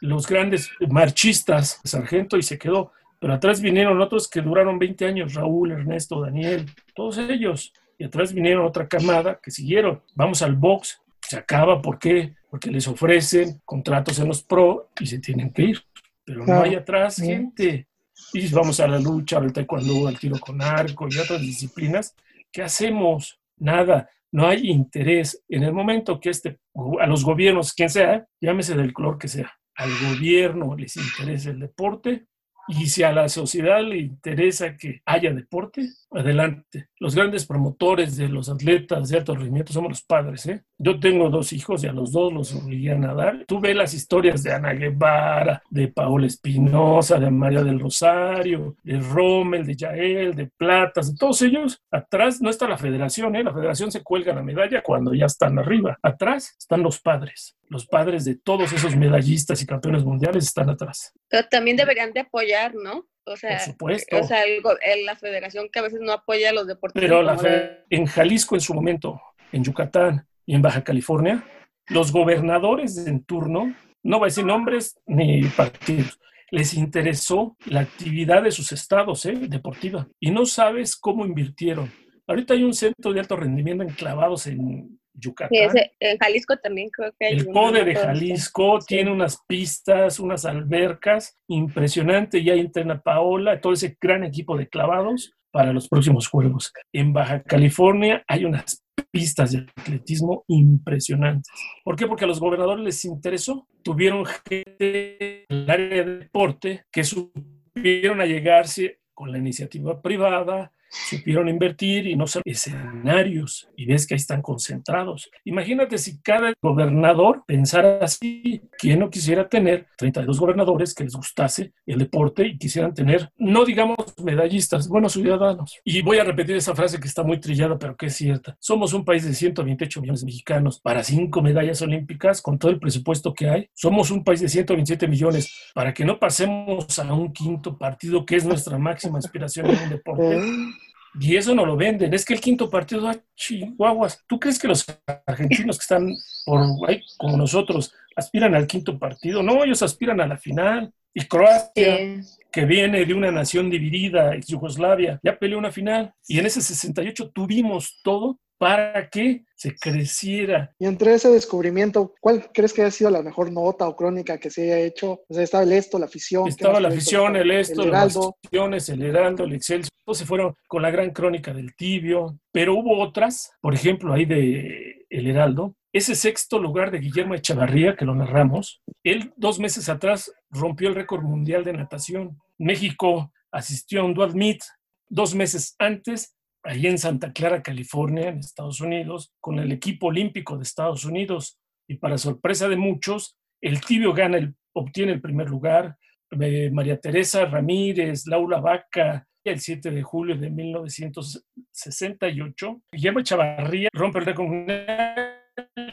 [0.00, 5.34] Los grandes marchistas, Sargento y se quedó, pero atrás vinieron otros que duraron 20 años,
[5.34, 7.72] Raúl, Ernesto, Daniel, todos ellos.
[7.98, 10.02] Y atrás vinieron otra camada que siguieron.
[10.14, 12.34] Vamos al box, se acaba, ¿por qué?
[12.54, 15.82] Porque les ofrecen contratos en los pro y se tienen que ir.
[16.24, 16.62] Pero no Claro.
[16.62, 17.88] hay atrás gente.
[18.32, 22.14] Y vamos a la lucha, al taekwondo, al tiro con arco y otras disciplinas.
[22.52, 23.40] ¿Qué hacemos?
[23.56, 24.08] Nada.
[24.30, 25.42] No hay interés.
[25.48, 26.60] En el momento que este,
[27.00, 31.58] a los gobiernos, quien sea, llámese del color que sea, al gobierno les interesa el
[31.58, 32.26] deporte
[32.68, 36.88] y si a la sociedad le interesa que haya deporte, adelante.
[36.98, 40.46] Los grandes promotores de los atletas de alto rendimiento somos los padres.
[40.46, 40.62] ¿eh?
[40.78, 43.44] Yo tengo dos hijos y a los dos los obligué a nadar.
[43.46, 48.98] Tú ves las historias de Ana Guevara, de Paola Espinosa, de María del Rosario, de
[49.00, 51.82] Rommel, de Yael, de Platas, de todos ellos.
[51.90, 53.44] Atrás no está la federación, ¿eh?
[53.44, 55.98] la federación se cuelga la medalla cuando ya están arriba.
[56.02, 57.56] Atrás están los padres.
[57.68, 61.12] Los padres de todos esos medallistas y campeones mundiales están atrás.
[61.28, 63.06] Pero también deberían de apoyar, ¿no?
[63.26, 64.16] O sea, Por supuesto.
[64.20, 67.00] o sea el go- el- la federación que a veces no apoya a los deportes.
[67.00, 69.20] Pero la de- en Jalisco en su momento,
[69.52, 71.42] en Yucatán y en Baja California,
[71.88, 76.18] los gobernadores en turno, no voy a decir nombres ni partidos,
[76.50, 79.32] les interesó la actividad de sus estados, ¿eh?
[79.48, 80.06] deportiva.
[80.20, 81.90] Y no sabes cómo invirtieron.
[82.26, 85.48] Ahorita hay un centro de alto rendimiento enclavados en Yucatán.
[85.50, 87.94] Sí, ese- en Jalisco también creo que hay El CODE de.
[87.94, 88.86] Jalisco Sí.
[88.88, 92.42] tiene unas pistas, unas albercas impresionante.
[92.42, 96.72] Ya entrena Paola, todo ese gran equipo de clavados para los próximos Juegos.
[96.92, 101.48] En Baja California hay unas pistas de atletismo impresionantes.
[101.84, 102.06] ¿Por qué?
[102.08, 103.66] Porque a los gobernadores les interesó.
[103.82, 110.72] Tuvieron gente del área de deporte que supieron allegarse con la iniciativa privada,
[111.08, 115.30] supieron invertir y no son escenarios y ves que ahí están concentrados.
[115.44, 121.72] Imagínate si cada gobernador pensara así, ¿quién no quisiera tener 32 gobernadores que les gustase
[121.86, 125.80] el deporte y quisieran tener, no digamos medallistas, buenos ciudadanos?
[125.84, 128.56] Y voy a repetir esa frase que está muy trillada, pero que es cierta.
[128.60, 132.78] Somos un país de 128 millones de mexicanos para cinco medallas olímpicas con todo el
[132.78, 133.68] presupuesto que hay.
[133.74, 138.36] Somos un país de 127 millones para que no pasemos a un quinto partido que
[138.36, 140.40] es nuestra máxima aspiración en un deporte.
[141.20, 142.12] Y eso no lo venden.
[142.12, 144.22] Es que el quinto partido, ah, chihuahuas.
[144.26, 144.84] ¿Tú crees que los
[145.26, 146.12] argentinos que están
[146.44, 149.42] por ahí, como nosotros, aspiran al quinto partido?
[149.42, 150.92] No, ellos aspiran a la final.
[151.16, 152.20] Y Croacia, Sí.
[152.50, 156.12] que viene de una nación dividida, ex Yugoslavia, ya peleó una final.
[156.26, 160.74] Y en ese 68 tuvimos todo para que se creciera.
[160.78, 164.50] Y entre ese descubrimiento, ¿cuál crees que haya sido la mejor nota o crónica que
[164.50, 165.22] se haya hecho?
[165.28, 166.44] O sea, estaba el esto, la afición.
[166.44, 169.90] ¿qué Estaba la afición, el esto, el las opciones, el heraldo, el excelsior.
[170.04, 172.38] Todos se fueron con la gran crónica del tibio.
[172.52, 175.74] Pero hubo otras, por ejemplo, ahí de El Heraldo.
[175.92, 180.94] Ese sexto lugar de Guillermo Echavarría, que lo narramos, él dos meses atrás rompió el
[180.94, 182.38] récord mundial de natación.
[182.58, 184.60] México asistió a un dual meet
[185.08, 190.56] dos meses antes, ahí en Santa Clara, California, en Estados Unidos, con el equipo olímpico
[190.56, 191.60] de Estados Unidos.
[191.86, 195.96] Y para sorpresa de muchos, el tibio gana el, obtiene el primer lugar.
[196.40, 202.82] Eh, María Teresa Ramírez, Laura Vaca, el 7 de julio de 1968.
[202.90, 204.48] Guillermo Chavarría rompe el récord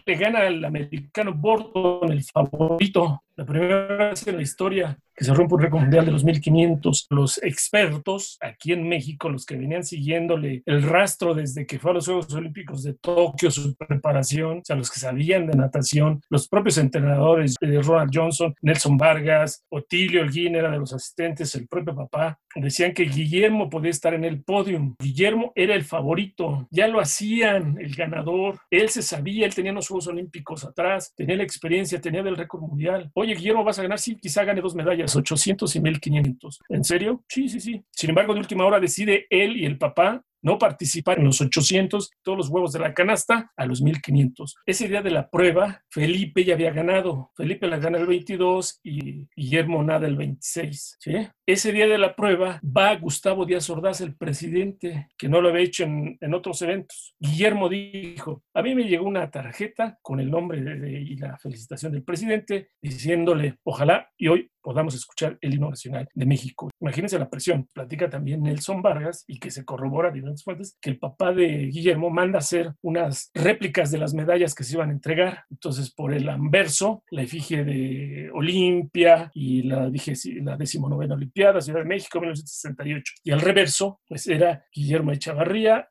[0.06, 5.34] le gana al americano Bordon, el favorito, La primera vez en la historia que se
[5.36, 7.08] rompe un récord mundial de los 1500.
[7.12, 11.94] Los expertos aquí en México, los que venían siguiéndole el rastro desde que fue a
[11.96, 16.48] los Juegos Olímpicos de Tokio, su preparación, o sea, los que sabían de natación, los
[16.48, 21.96] propios entrenadores, de Ronald Johnson, Nelson Vargas, Otilio Elguín era de los asistentes, el propio
[21.96, 24.96] papá, decían que Guillermo podía estar en el podio.
[25.00, 28.60] Guillermo era el favorito, ya lo hacían, el ganador.
[28.70, 32.62] Él se sabía, él tenía los Juegos Olímpicos atrás, tenía la experiencia, tenía del récord
[32.62, 33.12] mundial.
[33.32, 36.60] Oye, Guillermo, vas a ganar, sí, quizá gane dos medallas 800 y 1500.
[36.68, 37.24] ¿En serio?
[37.30, 37.82] Sí, sí, sí.
[37.90, 42.12] Sin embargo, de última hora decide él y el papá no participar en los 800,
[42.24, 44.56] todos los huevos de la canasta, a los 1500.
[44.66, 47.32] Ese día de la prueba, Felipe ya había ganado.
[47.36, 50.98] Felipe la gana el 22 y Guillermo nada el 26.
[51.00, 51.28] ¿sí?
[51.46, 55.64] Ese día de la prueba va Gustavo Díaz Ordaz, el presidente, que no lo había
[55.64, 57.16] hecho en, otros eventos.
[57.20, 62.04] Guillermo dijo, a mí me llegó una tarjeta con el nombre y la felicitación del
[62.04, 66.70] presidente, diciéndole, ojalá y hoy podamos escuchar el himno nacional de México.
[66.80, 67.68] Imagínense la presión.
[67.74, 70.12] Platica también Nelson Vargas y que se corrobora
[70.44, 74.76] fuentes, que el papá de Guillermo manda hacer unas réplicas de las medallas que se
[74.76, 75.46] iban a entregar.
[75.50, 81.80] Entonces, por el anverso, la efigie de Olimpia y la, dije, la decimonovena Olimpiada, Ciudad
[81.80, 83.14] de México, 1968.
[83.24, 85.90] Y al reverso, pues era Guillermo Echavarría,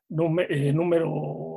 [0.49, 1.50] eh, número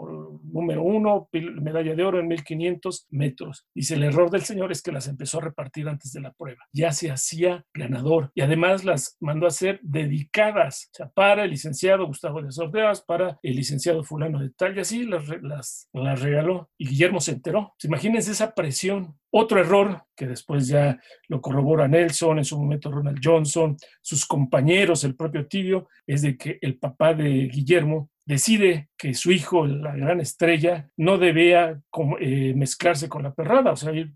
[0.54, 3.66] número uno, medalla de oro en 1500 metros.
[3.74, 6.62] Dice, el error del señor es que las empezó a repartir antes de la prueba.
[6.72, 12.40] Ya se hacía ganador y además las mandó a ser dedicadas, para el licenciado Gustavo
[12.40, 16.70] de Sordeas, para el licenciado fulano de tal, y así las, las, las regaló.
[16.78, 17.74] Y Guillermo se enteró.
[17.82, 19.18] Imagínense esa presión.
[19.36, 25.02] Otro error que después ya lo corrobora Nelson, en su momento Ronald Johnson, sus compañeros,
[25.02, 29.96] el propio Tibio, es de que el papá de Guillermo decide que su hijo, la
[29.96, 31.80] gran estrella, no debía
[32.20, 34.12] eh, mezclarse con la perrada, o sea, ir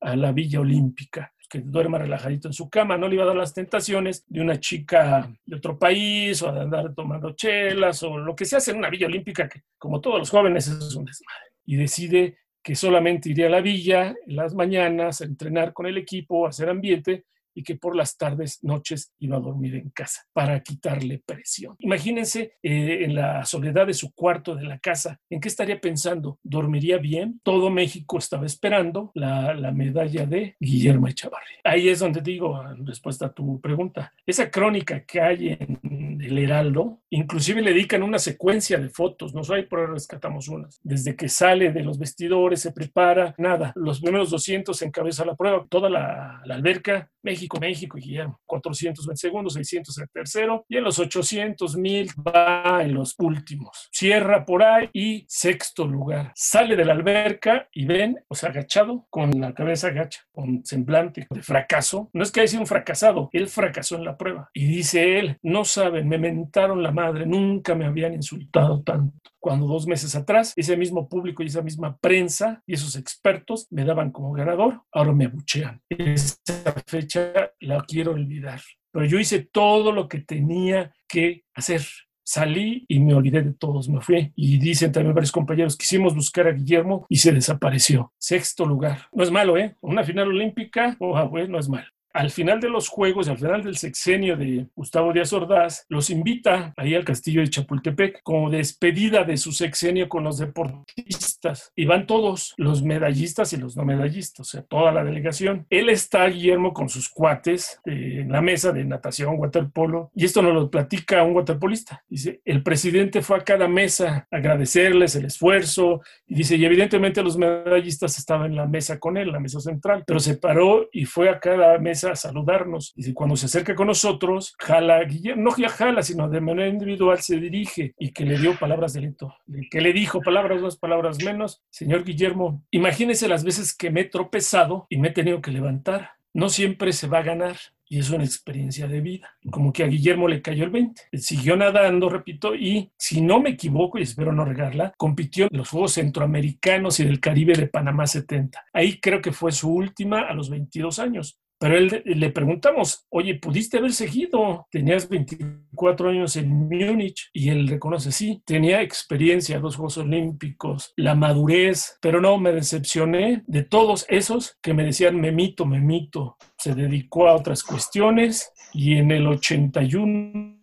[0.00, 3.36] a la Villa Olímpica, que duerma relajadito en su cama, no le iba a dar
[3.36, 8.34] las tentaciones de una chica de otro país o de andar tomando chelas o lo
[8.34, 11.52] que se hace en una Villa Olímpica, que como todos los jóvenes es un desmadre.
[11.66, 15.98] Y decide que solamente iría a la villa en las mañanas a entrenar con el
[15.98, 20.22] equipo, a hacer ambiente y que por las tardes, noches iba a dormir en casa
[20.32, 21.76] para quitarle presión.
[21.78, 26.38] Imagínense eh, en la soledad de su cuarto de la casa, ¿en qué estaría pensando?
[26.42, 27.40] ¿Dormiría bien?
[27.42, 31.54] Todo México estaba esperando la, la medalla de Guillermo Echavarri.
[31.64, 36.38] Ahí es donde digo, en respuesta a tu pregunta, esa crónica que hay en el
[36.38, 40.80] Heraldo, inclusive le dedican una secuencia de fotos, no sé, pero rescatamos unas.
[40.82, 45.64] Desde que sale de los vestidores, se prepara, nada, los primeros 200 encabeza la prueba,
[45.68, 48.40] toda la, la alberca, México México, México, y Guillermo.
[48.46, 53.88] 420 segundos, 600 el tercero, y en los 800 mil va en los últimos.
[53.90, 56.32] Cierra por ahí y sexto lugar.
[56.34, 61.26] Sale de la alberca y ven, o sea, agachado, con la cabeza agacha, con semblante
[61.28, 62.10] de fracaso.
[62.12, 64.50] No es que haya sido un fracasado, él fracasó en la prueba.
[64.54, 69.66] Y dice él, no saben, me mentaron la madre, nunca me habían insultado tanto cuando
[69.66, 74.12] dos meses atrás ese mismo público y esa misma prensa y esos expertos me daban
[74.12, 75.82] como ganador, ahora me abuchean.
[75.88, 78.60] Esa fecha la quiero olvidar.
[78.92, 81.82] Pero yo hice todo lo que tenía que hacer.
[82.24, 84.32] Salí y me olvidé de todos, me fui.
[84.36, 88.12] Y dicen también varios compañeros, quisimos buscar a Guillermo y se desapareció.
[88.18, 89.08] Sexto lugar.
[89.12, 89.74] No es malo, ¿eh?
[89.80, 93.62] Una final olímpica, oh, ah, no es malo al final de los Juegos, al final
[93.62, 99.24] del sexenio de Gustavo Díaz Ordaz, los invita ahí al castillo de Chapultepec como despedida
[99.24, 101.72] de su sexenio con los deportistas.
[101.74, 105.66] Y van todos, los medallistas y los no medallistas, o sea, toda la delegación.
[105.70, 110.54] Él está, Guillermo, con sus cuates en la mesa de natación, waterpolo, y esto nos
[110.54, 112.04] lo platica un waterpolista.
[112.08, 117.22] Dice, el presidente fue a cada mesa a agradecerles el esfuerzo, y dice, y evidentemente
[117.22, 121.04] los medallistas estaban en la mesa con él, la mesa central, pero se paró y
[121.04, 122.92] fue a cada mesa a saludarnos.
[122.96, 127.36] Y cuando se acerca con nosotros, jala, no ya jala, sino de manera individual se
[127.36, 129.34] dirige y que le dio palabras de aliento.
[129.70, 131.62] Que le dijo palabras más, palabras menos.
[131.70, 136.12] Señor Guillermo, imagínese las veces que me he tropezado y me he tenido que levantar.
[136.34, 137.56] No siempre se va a ganar
[137.92, 139.36] y es una experiencia de vida.
[139.50, 141.10] Como que a Guillermo le cayó el 20.
[141.18, 145.68] siguió nadando, repito, y si no me equivoco, y espero no regarla, compitió en los
[145.68, 148.64] Juegos Centroamericanos y del Caribe de Panamá 70.
[148.72, 151.38] Ahí creo que fue su última a los 22 años.
[151.62, 154.66] Pero él, le preguntamos, oye, ¿pudiste haber seguido?
[154.68, 161.14] Tenías 24 años en Múnich y él reconoce, sí, tenía experiencia, dos Juegos Olímpicos, la
[161.14, 166.36] madurez, pero no, me decepcioné de todos esos que me decían, me mito, me mito.
[166.58, 170.58] Se dedicó a otras cuestiones y en el 81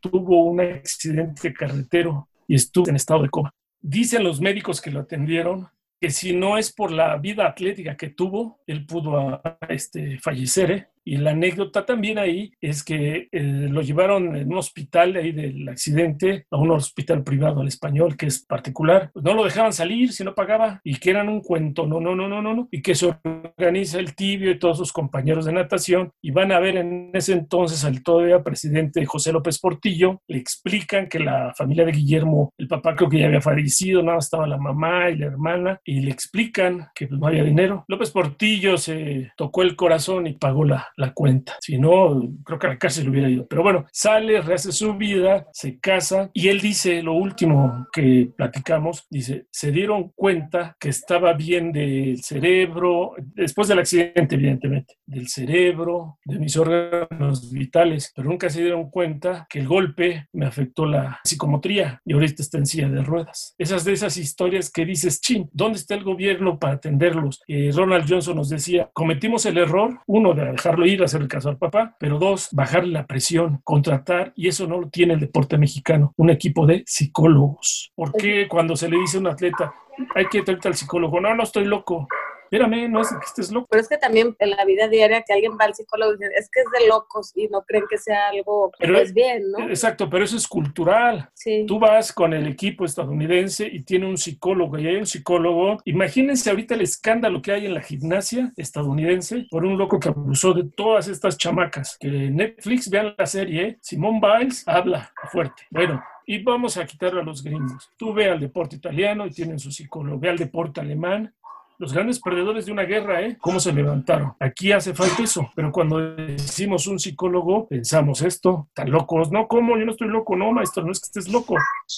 [0.00, 3.54] tuvo un accidente carretero y estuvo en estado de coma.
[3.80, 5.68] Dicen los médicos que lo atendieron
[6.00, 10.70] que si no es por la vida atlética que tuvo, él pudo este, fallecer.
[10.70, 10.88] ¿eh?
[11.08, 15.66] Y la anécdota también ahí es que eh, lo llevaron en un hospital ahí del
[15.66, 19.10] accidente, a un hospital privado al español, que es particular.
[19.14, 22.28] No lo dejaban salir si no pagaba y que eran un cuento, no, no, no,
[22.28, 22.68] no, no, no.
[22.70, 26.60] Y que se organiza el tibio y todos sus compañeros de natación y van a
[26.60, 31.86] ver en ese entonces al todavía presidente José López Portillo, le explican que la familia
[31.86, 35.26] de Guillermo, el papá creo que ya había fallecido, nada, estaba la mamá y la
[35.26, 37.86] hermana, y le explican que pues, no había dinero.
[37.88, 41.56] López Portillo se tocó el corazón y pagó la, la cuenta.
[41.60, 43.46] Si no, creo que a la cárcel hubiera ido.
[43.46, 49.06] Pero bueno, sale, rehace su vida, se casa y él dice lo último que platicamos,
[49.08, 56.18] dice, se dieron cuenta que estaba bien del cerebro, después del accidente, evidentemente, del cerebro,
[56.24, 61.20] de mis órganos vitales, pero nunca se dieron cuenta que el golpe me afectó la
[61.22, 63.54] psicomotría y ahorita está en silla de ruedas.
[63.56, 67.40] Esas de esas historias que dices, chin, ¿dónde está el gobierno para atenderlos?
[67.46, 71.28] Eh, Ronald Johnson nos decía, cometimos el error, uno, de dejarlo ir a hacer el
[71.28, 75.20] caso al papá, pero dos, bajar la presión, contratar, y eso no lo tiene el
[75.20, 77.92] deporte mexicano, un equipo de psicólogos.
[77.94, 79.72] ¿Por qué cuando se le dice a un atleta,
[80.14, 81.20] hay que traer al psicólogo?
[81.20, 82.08] No, no estoy loco
[82.50, 83.66] espérame, no es que estés loco.
[83.70, 86.32] Pero es que también en la vida diaria que alguien va al psicólogo y dice,
[86.36, 89.68] es que es de locos y no creen que sea algo pero, pues bien, ¿no?
[89.68, 91.28] Exacto, pero eso es cultural.
[91.34, 91.64] Sí.
[91.66, 95.78] Tú vas con el equipo estadounidense y tiene un psicólogo y hay un psicólogo.
[95.84, 100.54] Imagínense ahorita el escándalo que hay en la gimnasia estadounidense por un loco que abusó
[100.54, 101.96] de todas estas chamacas.
[102.00, 105.64] Que Netflix vean la serie, Simón Biles habla fuerte.
[105.70, 107.90] Bueno, y vamos a quitarle a los gringos.
[107.96, 111.34] Tú ve al deporte italiano y tienen su psicólogo, ve al deporte alemán
[111.78, 113.36] los grandes perdedores de una guerra, ¿eh?
[113.40, 114.32] ¿Cómo se levantaron?
[114.40, 119.78] Aquí hace falta eso, pero cuando decimos un psicólogo, pensamos esto, tan locos, no, ¿cómo?
[119.78, 121.54] Yo no estoy loco, no, maestro, no es que estés loco,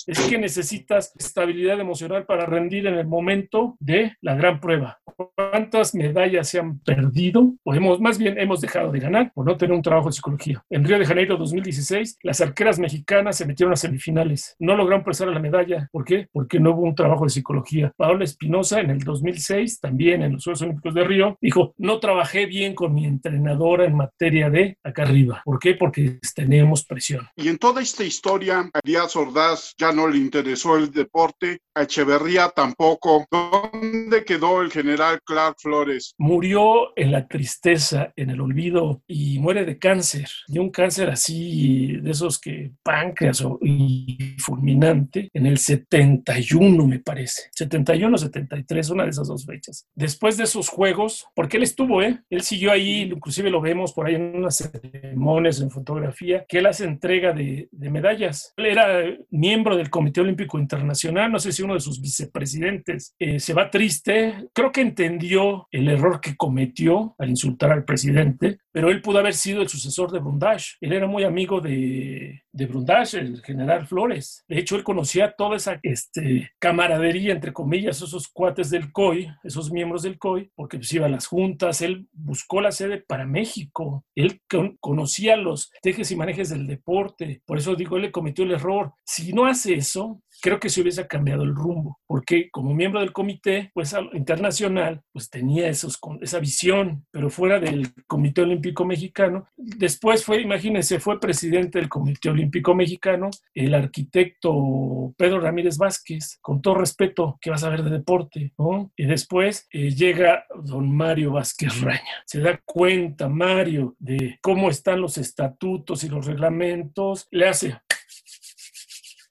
[0.06, 4.98] es que necesitas estabilidad emocional para rendir en el momento de la gran prueba.
[5.34, 7.54] ¿Cuántas medallas se han perdido?
[7.64, 10.62] O hemos, más bien, hemos dejado de ganar por no tener un trabajo de psicología.
[10.70, 14.56] En Río de Janeiro 2016, las arqueras mexicanas se metieron a semifinales.
[14.58, 15.88] No lograron presar la medalla.
[15.92, 16.28] ¿Por qué?
[16.32, 17.92] Porque no hubo un trabajo de psicología.
[17.96, 22.46] Paola Espinosa en el 2006 también en los Juegos Olímpicos de Río, dijo, no trabajé
[22.46, 25.42] bien con mi entrenadora en materia de acá arriba.
[25.44, 25.74] ¿Por qué?
[25.74, 27.28] Porque tenemos presión.
[27.36, 31.82] Y en toda esta historia, a Díaz Ordaz ya no le interesó el deporte, a
[31.82, 33.26] Echeverría tampoco.
[33.30, 36.14] ¿Dónde quedó el general Clark Flores?
[36.18, 40.28] Murió en la tristeza, en el olvido y muere de cáncer.
[40.48, 47.50] De un cáncer así, de esos que páncreas y fulminante, en el 71 me parece.
[47.52, 49.59] 71 73, una de esas dos fechas.
[49.94, 52.20] Después de esos juegos, porque él estuvo, ¿eh?
[52.30, 56.66] Él siguió ahí, inclusive lo vemos por ahí en unas ceremonias, en fotografía, que él
[56.66, 58.52] hace entrega de, medallas.
[58.56, 63.40] Él era miembro del Comité Olímpico Internacional, no sé si uno de sus vicepresidentes eh,
[63.40, 68.90] se va triste, creo que entendió el error que cometió al insultar al presidente, pero
[68.90, 70.76] él pudo haber sido el sucesor de Brundage.
[70.80, 74.44] Él era muy amigo de, de Brundage, el general Flores.
[74.48, 79.70] De hecho, él conocía toda esa este, camaradería, entre comillas, esos cuates del COI, esos
[79.70, 84.04] miembros del COI, porque pues iba a las juntas, él buscó la sede para México,
[84.14, 84.40] él
[84.80, 88.92] conocía los tejes y manejes del deporte, por eso digo, él le cometió el error.
[89.04, 93.12] Si no hace eso, creo que se hubiese cambiado el rumbo, porque como miembro del
[93.12, 99.46] comité pues, internacional, pues tenía esos, esa visión, pero fuera del Comité Olímpico Mexicano.
[99.56, 106.60] Después fue, imagínense, fue presidente del Comité Olímpico Mexicano, el arquitecto Pedro Ramírez Vázquez, con
[106.62, 108.90] todo respeto, que vas a ver de deporte, ¿no?
[108.96, 112.00] Y después eh, llega don Mario Vázquez Raña.
[112.26, 117.80] Se da cuenta Mario de cómo están los estatutos y los reglamentos, le hace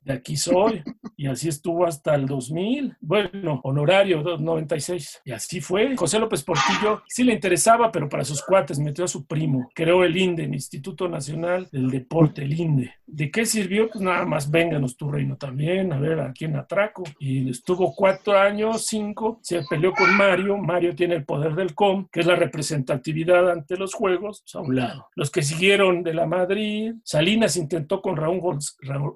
[0.02, 0.84] de aquí soy.
[1.16, 2.96] Y así estuvo hasta el 2000.
[3.02, 5.22] Bueno, honorario 96.
[5.26, 5.96] Y así fue.
[5.96, 9.70] José López Portillo sí le interesaba, pero para sus cuates metió a su primo.
[9.74, 12.94] Creó el INDE, el Instituto Nacional del Deporte, el INDE.
[13.06, 13.90] ¿De qué sirvió?
[13.90, 17.04] Pues nada más vénganos tu reino también, a ver a quién atraco.
[17.20, 20.58] Y estuvo cuatro años, cinco, se peleó con Mario.
[20.58, 24.60] Mario tiene el poder del COM, que es la representatividad ante los juegos, pues, a
[24.60, 25.08] un lado.
[25.16, 28.60] Los que siguieron de la Madrid, Salinas intentó con Raúl,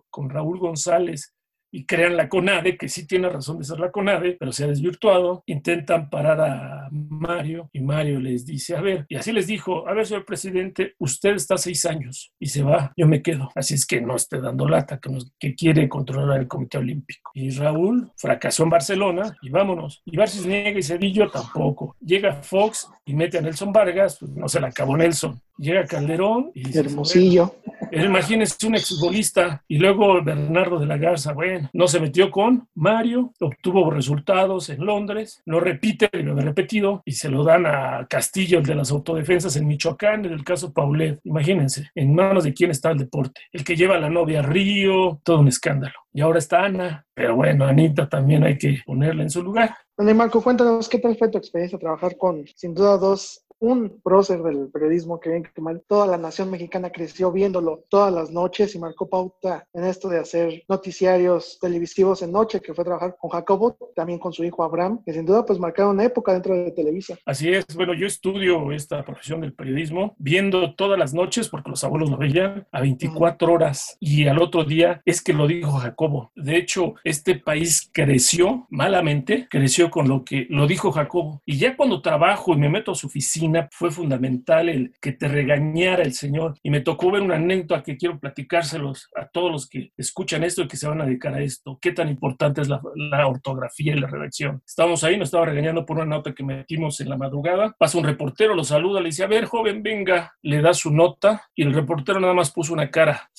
[0.10, 1.36] con Raúl González
[1.72, 4.68] y crean la CONADE, que sí tiene razón de ser la CONADE, pero se ha
[4.68, 6.90] desvirtuado, intentan parar a
[7.24, 10.94] Mario y Mario les dice, a ver, y así les dijo, a ver, señor presidente,
[11.00, 14.40] usted está seis años y se va, yo me quedo, así es que no esté
[14.42, 15.10] dando lata, que,
[15.40, 17.32] que quiere controlar el Comité Olímpico.
[17.34, 20.02] Y Raúl fracasó en Barcelona y vámonos.
[20.06, 21.96] Y Barcis niega y Cedillo tampoco.
[22.00, 25.40] Llega Fox y mete a Nelson Vargas, pues no se le acabó Nelson.
[25.58, 27.56] Llega Calderón y Hermosillo.
[27.92, 33.34] Imagínense un exfutbolista y luego Bernardo de la Garza, bueno, no se metió con Mario,
[33.40, 38.60] obtuvo resultados en Londres, lo repite, lo he repetido, y se lo dan a Castillo,
[38.60, 41.20] el de las autodefensas en Michoacán, en el caso Paulet.
[41.24, 43.42] Imagínense, en manos de quién está el deporte.
[43.52, 45.94] El que lleva a la novia a Río, todo un escándalo.
[46.14, 49.76] Y ahora está Ana, pero bueno, Anita también hay que ponerla en su lugar.
[49.98, 54.44] Bueno, Marco, cuéntanos qué tal fue tu experiencia trabajar con, sin duda, dos un prócer
[54.44, 58.76] del periodismo que bien que mal, toda la nación mexicana creció viéndolo todas las noches
[58.76, 63.30] y marcó pauta en esto de hacer noticiarios televisivos en noche, que fue trabajar con
[63.30, 66.72] Jacobo, también con su hijo Abraham, que sin duda pues marcaron una época dentro de
[66.72, 67.18] Televisa.
[67.26, 71.86] Así es, bueno, yo estudio esta profesión del periodismo viendo todas las noches, porque los
[71.86, 76.34] abuelos lo veían, a 24 horas y al otro día es que lo dijo Jacobo.
[76.36, 81.42] De hecho, este país creció malamente, creció con lo que lo dijo Jacobo.
[81.46, 85.28] Y ya cuando trabajo y me meto a su oficina, fue fundamental el que te
[85.28, 86.56] regañara el Señor.
[86.64, 90.64] Y me tocó ver una anécdota que quiero platicárselos a todos los que escuchan esto
[90.64, 91.78] y que se van a dedicar a esto.
[91.82, 92.82] Qué tan importante es la,
[93.28, 94.62] ortografía y la redacción.
[94.66, 97.76] Estábamos ahí, nos estaba regañando por una nota que metimos en la madrugada.
[97.78, 100.34] Pasa un reportero, lo saluda, le dice, a ver, joven, venga.
[100.42, 103.30] Le da su nota y el reportero nada más puso una cara.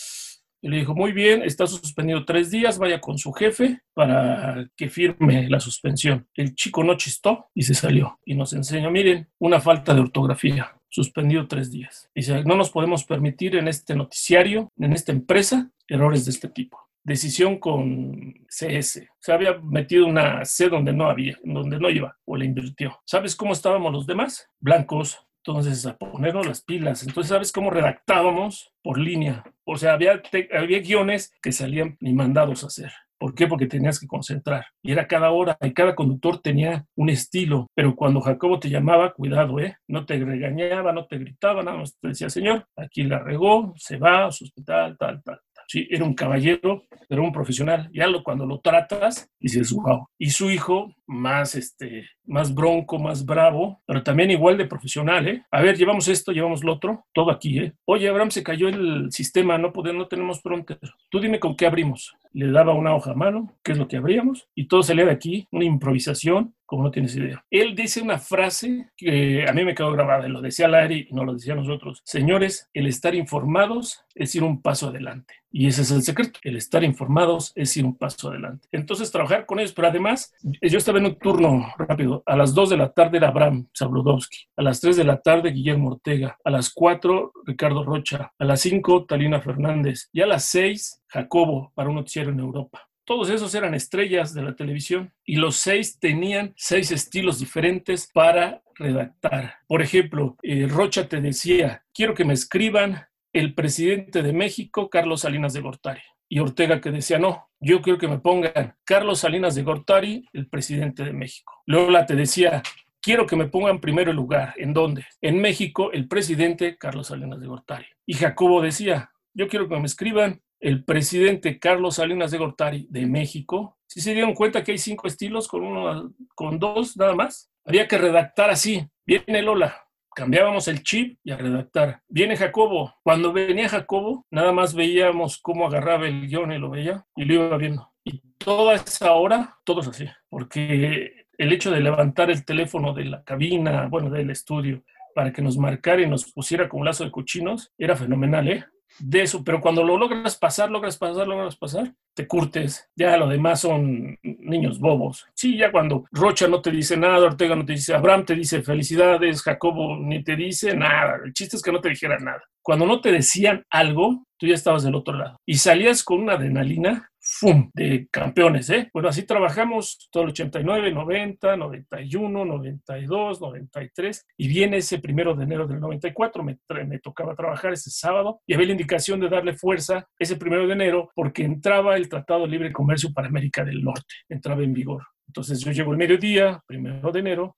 [0.64, 4.88] Y le dijo, muy bien, está suspendido tres días, vaya con su jefe para que
[4.88, 6.26] firme la suspensión.
[6.32, 8.18] El chico no chistó y se salió.
[8.24, 12.08] Y nos enseñó, miren, una falta de ortografía suspendido tres días.
[12.14, 16.78] Dice, no nos podemos permitir en este noticiario, en esta empresa, errores de este tipo.
[17.02, 19.02] Decisión con CS.
[19.20, 23.02] Se había metido una C donde no había, donde no iba, o le invirtió.
[23.04, 24.48] ¿Sabes cómo estábamos los demás?
[24.60, 27.02] Blancos, entonces, a ponernos las pilas.
[27.02, 28.72] Entonces, ¿sabes cómo redactábamos?
[28.82, 29.44] Por línea.
[29.64, 30.22] O sea, había,
[30.56, 32.92] había guiones que salían ni mandados a hacer.
[33.18, 33.46] ¿Por qué?
[33.46, 34.66] Porque tenías que concentrar.
[34.82, 37.68] Y era cada hora y cada conductor tenía un estilo.
[37.74, 39.76] Pero cuando Jacobo te llamaba, cuidado, ¿eh?
[39.86, 43.98] No te regañaba, no te gritaba, nada más te decía, señor, aquí la regó, se
[43.98, 45.40] va a su hospital, tal, tal.
[45.66, 47.90] Sí, era un caballero, era un profesional.
[47.92, 50.06] Ya lo, cuando lo tratas, dices, wow.
[50.18, 55.44] Y su hijo, más, este, más bronco, más bravo, pero también igual de profesional, ¿eh?
[55.50, 57.72] A ver, llevamos esto, llevamos lo otro, todo aquí, ¿eh?
[57.84, 60.78] Oye, Abraham, se cayó el sistema, no podemos, no tenemos pronto.
[61.10, 62.14] Tú dime con qué abrimos.
[62.32, 65.12] Le daba una hoja a mano, qué es lo que abríamos, y todo salía de
[65.12, 67.44] aquí, una improvisación, como no tienes idea.
[67.50, 71.24] Él dice una frase que a mí me quedó grabada, lo decía Larry y no
[71.24, 72.02] lo decía nosotros.
[72.04, 75.34] Señores, el estar informados es ir un paso adelante.
[75.56, 76.40] Y ese es el secreto.
[76.42, 78.66] El estar informados es ir un paso adelante.
[78.72, 82.24] Entonces, trabajar con ellos, pero además, yo estaba en un turno rápido.
[82.26, 84.48] A las 2 de la tarde era Abraham Zabludowski.
[84.56, 86.36] A las 3 de la tarde, Guillermo Ortega.
[86.44, 88.32] A las 4, Ricardo Rocha.
[88.36, 90.08] A las 5, Talina Fernández.
[90.12, 92.88] Y a las 6, Jacobo, para un noticiero en Europa.
[93.04, 98.62] Todos esos eran estrellas de la televisión y los seis tenían seis estilos diferentes para
[98.76, 99.56] redactar.
[99.66, 105.20] Por ejemplo, eh, Rocha te decía, quiero que me escriban el presidente de México, Carlos
[105.22, 106.00] Salinas de Gortari.
[106.28, 110.48] Y Ortega que decía, no, yo quiero que me pongan Carlos Salinas de Gortari, el
[110.48, 111.52] presidente de México.
[111.66, 112.62] Lola te decía,
[113.02, 114.54] quiero que me pongan primero el lugar.
[114.56, 115.04] ¿En dónde?
[115.20, 117.86] En México, el presidente Carlos Salinas de Gortari.
[118.06, 123.04] Y Jacobo decía, yo quiero que me escriban el presidente Carlos Salinas de Gortari de
[123.04, 123.76] México.
[123.86, 127.86] Si se dieron cuenta que hay cinco estilos con uno, con dos nada más, había
[127.86, 128.82] que redactar así.
[129.04, 129.86] Viene Lola,
[130.16, 132.00] cambiábamos el chip y a redactar.
[132.08, 132.94] Viene Jacobo.
[133.02, 137.34] Cuando venía Jacobo, nada más veíamos cómo agarraba el guion y lo veía y lo
[137.34, 137.92] iba viendo.
[138.02, 143.04] Y toda esa hora, todo es así, porque el hecho de levantar el teléfono de
[143.04, 144.82] la cabina, bueno, del estudio,
[145.14, 148.64] para que nos marcara y nos pusiera como lazo de cochinos, era fenomenal, ¿eh?
[148.98, 152.88] De eso, pero cuando lo logras pasar, logras pasar, logras pasar, te curtes.
[152.96, 155.26] Ya lo demás son niños bobos.
[155.34, 158.62] Sí, ya cuando Rocha no te dice nada, Ortega no te dice, Abraham te dice
[158.62, 161.18] felicidades, Jacobo ni te dice nada.
[161.24, 162.42] El chiste es que no te dijera nada.
[162.62, 165.38] Cuando no te decían algo, tú ya estabas del otro lado.
[165.44, 167.70] Y salías con una adrenalina ¡fum!
[167.74, 168.88] de campeones, ¿eh?
[168.92, 175.44] Bueno, así trabajamos todo el 89, 90, 91, 92, 93 y viene ese primero de
[175.44, 179.54] enero del 94, me, me tocaba trabajar ese sábado y había la indicación de darle
[179.54, 183.82] fuerza ese primero de enero porque entraba el Tratado de Libre Comercio para América del
[183.82, 185.02] Norte, entraba en vigor.
[185.26, 187.56] Entonces yo llego el mediodía, primero de enero,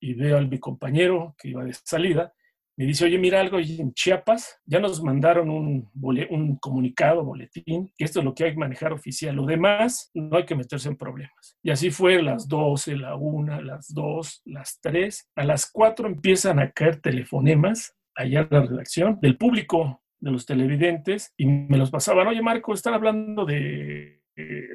[0.00, 2.32] y veo a mi compañero que iba de salida
[2.76, 8.04] me dice, oye, mira algo, en Chiapas ya nos mandaron un, un comunicado, boletín, que
[8.04, 9.36] esto es lo que hay que manejar oficial.
[9.36, 11.56] Lo demás, no hay que meterse en problemas.
[11.62, 15.30] Y así fue las 12, la 1, las 2, las 3.
[15.36, 20.46] A las 4 empiezan a caer telefonemas allá en la redacción del público, de los
[20.46, 24.22] televidentes, y me los pasaban, oye, Marco, están hablando de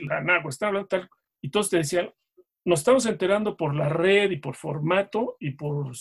[0.01, 1.09] la NAGUA, están hablando tal.
[1.41, 2.09] Y todos te decían,
[2.63, 5.91] nos estamos enterando por la red y por formato y por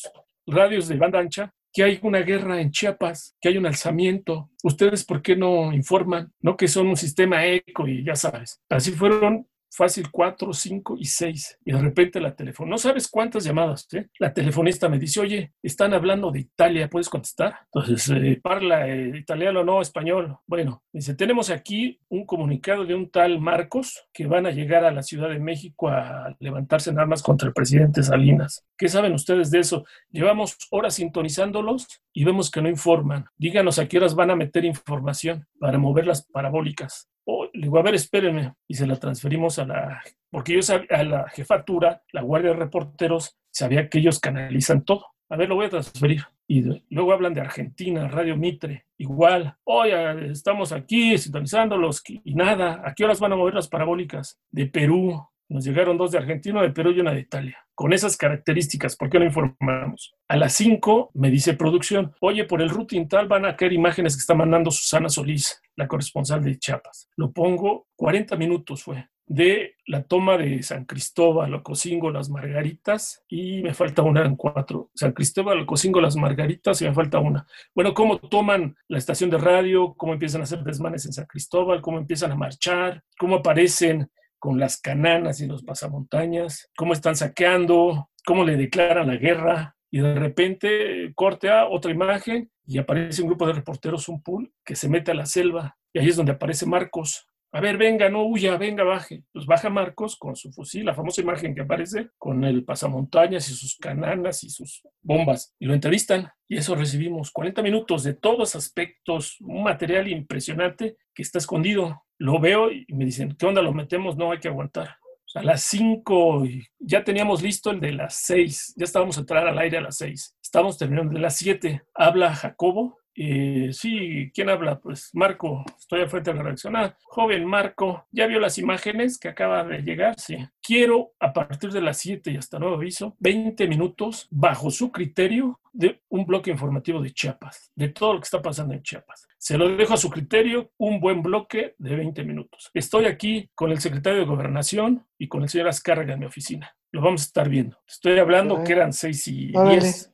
[0.46, 4.50] radios de banda ancha que hay una guerra en Chiapas, que hay un alzamiento.
[4.62, 6.32] ¿Ustedes por qué no informan?
[6.40, 8.60] No que son un sistema eco y ya sabes.
[8.68, 11.58] Así fueron fácil 4, 5 y 6.
[11.64, 14.08] Y de repente la teléfono, no sabes cuántas llamadas, ¿eh?
[14.18, 17.58] La telefonista me dice, oye, están hablando de Italia, ¿puedes contestar?
[17.72, 20.36] Entonces, eh, parla eh, italiano, no, español.
[20.46, 24.90] Bueno, dice, tenemos aquí un comunicado de un tal Marcos que van a llegar a
[24.90, 28.64] la Ciudad de México a levantarse en armas contra el presidente Salinas.
[28.76, 29.84] ¿Qué saben ustedes de eso?
[30.10, 33.26] Llevamos horas sintonizándolos y vemos que no informan.
[33.36, 37.08] Díganos a qué horas van a meter información para mover las parabólicas.
[37.30, 38.54] Oh, le digo, a ver, espérenme.
[38.66, 43.36] Y se la transferimos a la, porque yo a la jefatura, la guardia de reporteros,
[43.50, 45.04] sabía que ellos canalizan todo.
[45.28, 46.24] A ver, lo voy a transferir.
[46.46, 49.54] Y luego hablan de Argentina, Radio Mitre, igual.
[49.64, 52.80] Oye, estamos aquí sintonizándolos y nada.
[52.82, 54.40] ¿A qué horas van a mover las parabólicas?
[54.50, 55.28] De Perú.
[55.48, 57.58] Nos llegaron dos de Argentina, de Perú y una de Italia.
[57.74, 60.14] Con esas características, ¿por qué no informamos?
[60.28, 64.14] A las 5 me dice producción, oye, por el routing tal van a caer imágenes
[64.14, 67.08] que está mandando Susana Solís, la corresponsal de Chiapas.
[67.16, 73.62] Lo pongo, 40 minutos fue de la toma de San Cristóbal, Ocosingo, Las Margaritas y
[73.62, 74.90] me falta una en cuatro.
[74.94, 77.46] San Cristóbal, Ocosingo, Las Margaritas y me falta una.
[77.74, 81.82] Bueno, cómo toman la estación de radio, cómo empiezan a hacer desmanes en San Cristóbal,
[81.82, 88.10] cómo empiezan a marchar, cómo aparecen con las cananas y los pasamontañas, cómo están saqueando,
[88.24, 93.28] cómo le declaran la guerra, y de repente corte a otra imagen y aparece un
[93.28, 96.32] grupo de reporteros, un pool, que se mete a la selva, y ahí es donde
[96.32, 97.26] aparece Marcos.
[97.52, 99.24] A ver, venga, no huya, venga, baje.
[99.32, 103.54] Pues baja Marcos con su fusil, la famosa imagen que aparece con el pasamontañas y
[103.54, 105.54] sus cananas y sus bombas.
[105.58, 106.30] Y lo entrevistan.
[106.46, 112.40] Y eso recibimos 40 minutos de todos aspectos, un material impresionante que está escondido lo
[112.40, 113.62] veo y me dicen, ¿qué onda?
[113.62, 114.16] ¿Lo metemos?
[114.16, 114.96] No, hay que aguantar.
[115.34, 116.44] a las 5
[116.80, 119.96] ya teníamos listo el de las 6, ya estábamos a entrar al aire a las
[119.98, 120.36] 6.
[120.42, 121.82] Estamos terminando de las 7.
[121.94, 122.98] Habla Jacobo.
[123.20, 124.78] Eh, sí, ¿quién habla?
[124.78, 126.76] Pues Marco, estoy al frente de la redacción.
[126.76, 130.14] Ah, joven Marco, ¿ya vio las imágenes que acaba de llegar?
[130.20, 130.36] Sí.
[130.62, 135.58] Quiero, a partir de las 7 y hasta nuevo aviso, 20 minutos bajo su criterio
[135.72, 139.26] de un bloque informativo de Chiapas, de todo lo que está pasando en Chiapas.
[139.36, 142.70] Se lo dejo a su criterio, un buen bloque de 20 minutos.
[142.72, 146.76] Estoy aquí con el secretario de Gobernación y con el señor Azcárraga en mi oficina.
[146.92, 147.78] Lo vamos a estar viendo.
[147.84, 150.12] Estoy hablando que eran 6 y 10,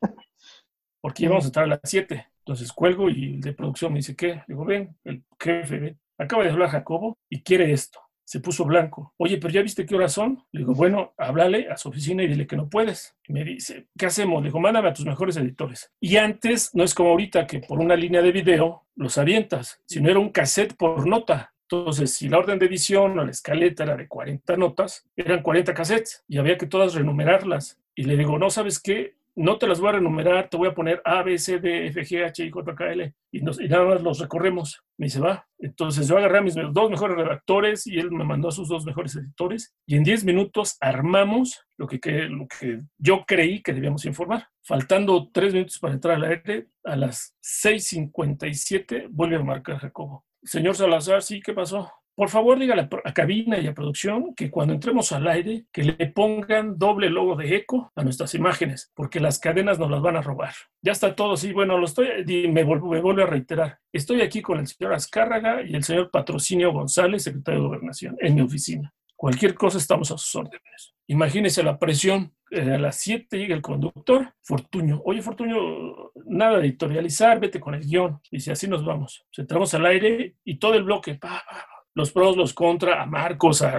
[1.02, 2.28] porque íbamos a estar a las 7.
[2.45, 4.42] Entonces cuelgo y el de producción me dice, ¿qué?
[4.47, 5.99] Digo, ven, el jefe, ven.
[6.18, 9.14] Acaba de hablar Jacobo y quiere esto se puso blanco.
[9.18, 10.42] Oye, pero ya viste qué horas son.
[10.51, 13.16] Le digo, bueno, háblale a su oficina y dile que no puedes.
[13.28, 14.42] Me dice, ¿qué hacemos?
[14.42, 15.92] Le digo, mándame a tus mejores editores.
[16.01, 20.11] Y antes, no es como ahorita que por una línea de video los avientas, sino
[20.11, 21.53] era un cassette por nota.
[21.68, 25.74] Entonces, si la orden de edición o la escaleta era de 40 notas, eran 40
[25.74, 27.78] cassettes y había que todas renumerarlas.
[27.95, 29.16] Y le digo, no, ¿sabes qué?
[29.37, 32.03] No te las voy a renumerar, te voy a poner A, B, C, D, F,
[32.03, 34.82] G, H, I, J, K, L y, nada más los recorremos.
[34.97, 35.47] Me dice, va.
[35.59, 38.85] Entonces yo agarré a mis dos mejores redactores y él me mandó a sus dos
[38.85, 44.05] mejores editores y en 10 minutos armamos lo que, lo que yo creí que debíamos
[44.05, 44.49] informar.
[44.62, 50.24] Faltando 3 minutos para entrar al aire, a las 6.57 vuelve a marcar Jacobo.
[50.43, 51.91] Señor Salazar, sí, ¿qué pasó?
[52.17, 56.07] Por favor, dígale a cabina y a producción que cuando entremos al aire, que le
[56.07, 60.23] pongan doble logo de eco a nuestras imágenes, porque las cadenas nos las van a
[60.23, 60.55] robar.
[60.81, 62.09] Ya está todo, sí, bueno, lo estoy,
[62.49, 63.79] me, vuelvo, me vuelvo a reiterar.
[63.93, 68.37] Estoy aquí con el señor Azcárraga y el señor Patrocinio González, secretario de Gobernación, en
[68.37, 68.95] mi oficina.
[69.17, 70.95] Cualquier cosa estamos a sus órdenes.
[71.09, 72.33] Imagínese la presión.
[72.51, 75.03] Eh, a las 7 llega el conductor, Fortuño.
[75.05, 78.21] Oye, Fortuño, nada de editorializar, vete con el guion.
[78.31, 79.25] Dice, así nos vamos.
[79.37, 83.62] Entramos al aire y todo el bloque, pa, pa, los pros, los contra, a Marcos,
[83.62, 83.78] a,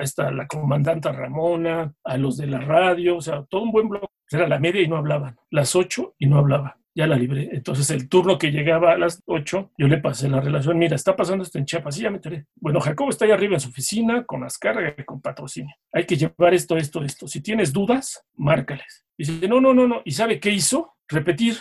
[0.00, 4.06] esta, la comandanta Ramona, a los de la radio, o sea, todo un buen bloque.
[4.30, 6.78] Era la media y no hablaban, las ocho y no hablaba.
[6.94, 7.50] Ya la libré.
[7.52, 10.78] Entonces, el turno que llegaba a las ocho, yo le pasé la relación.
[10.78, 11.94] Mira, está pasando esto en Chiapas.
[11.94, 12.46] Sí, ya me enteré.
[12.54, 15.74] Bueno, Jacobo está ahí arriba en su oficina con las cargas y con patrocinio.
[15.92, 17.28] Hay que llevar esto, esto, esto.
[17.28, 19.04] Si tienes dudas, márcales.
[19.18, 20.00] Dice, no, no, no, no.
[20.06, 20.94] ¿Y sabe qué hizo?
[21.06, 21.58] Repetir.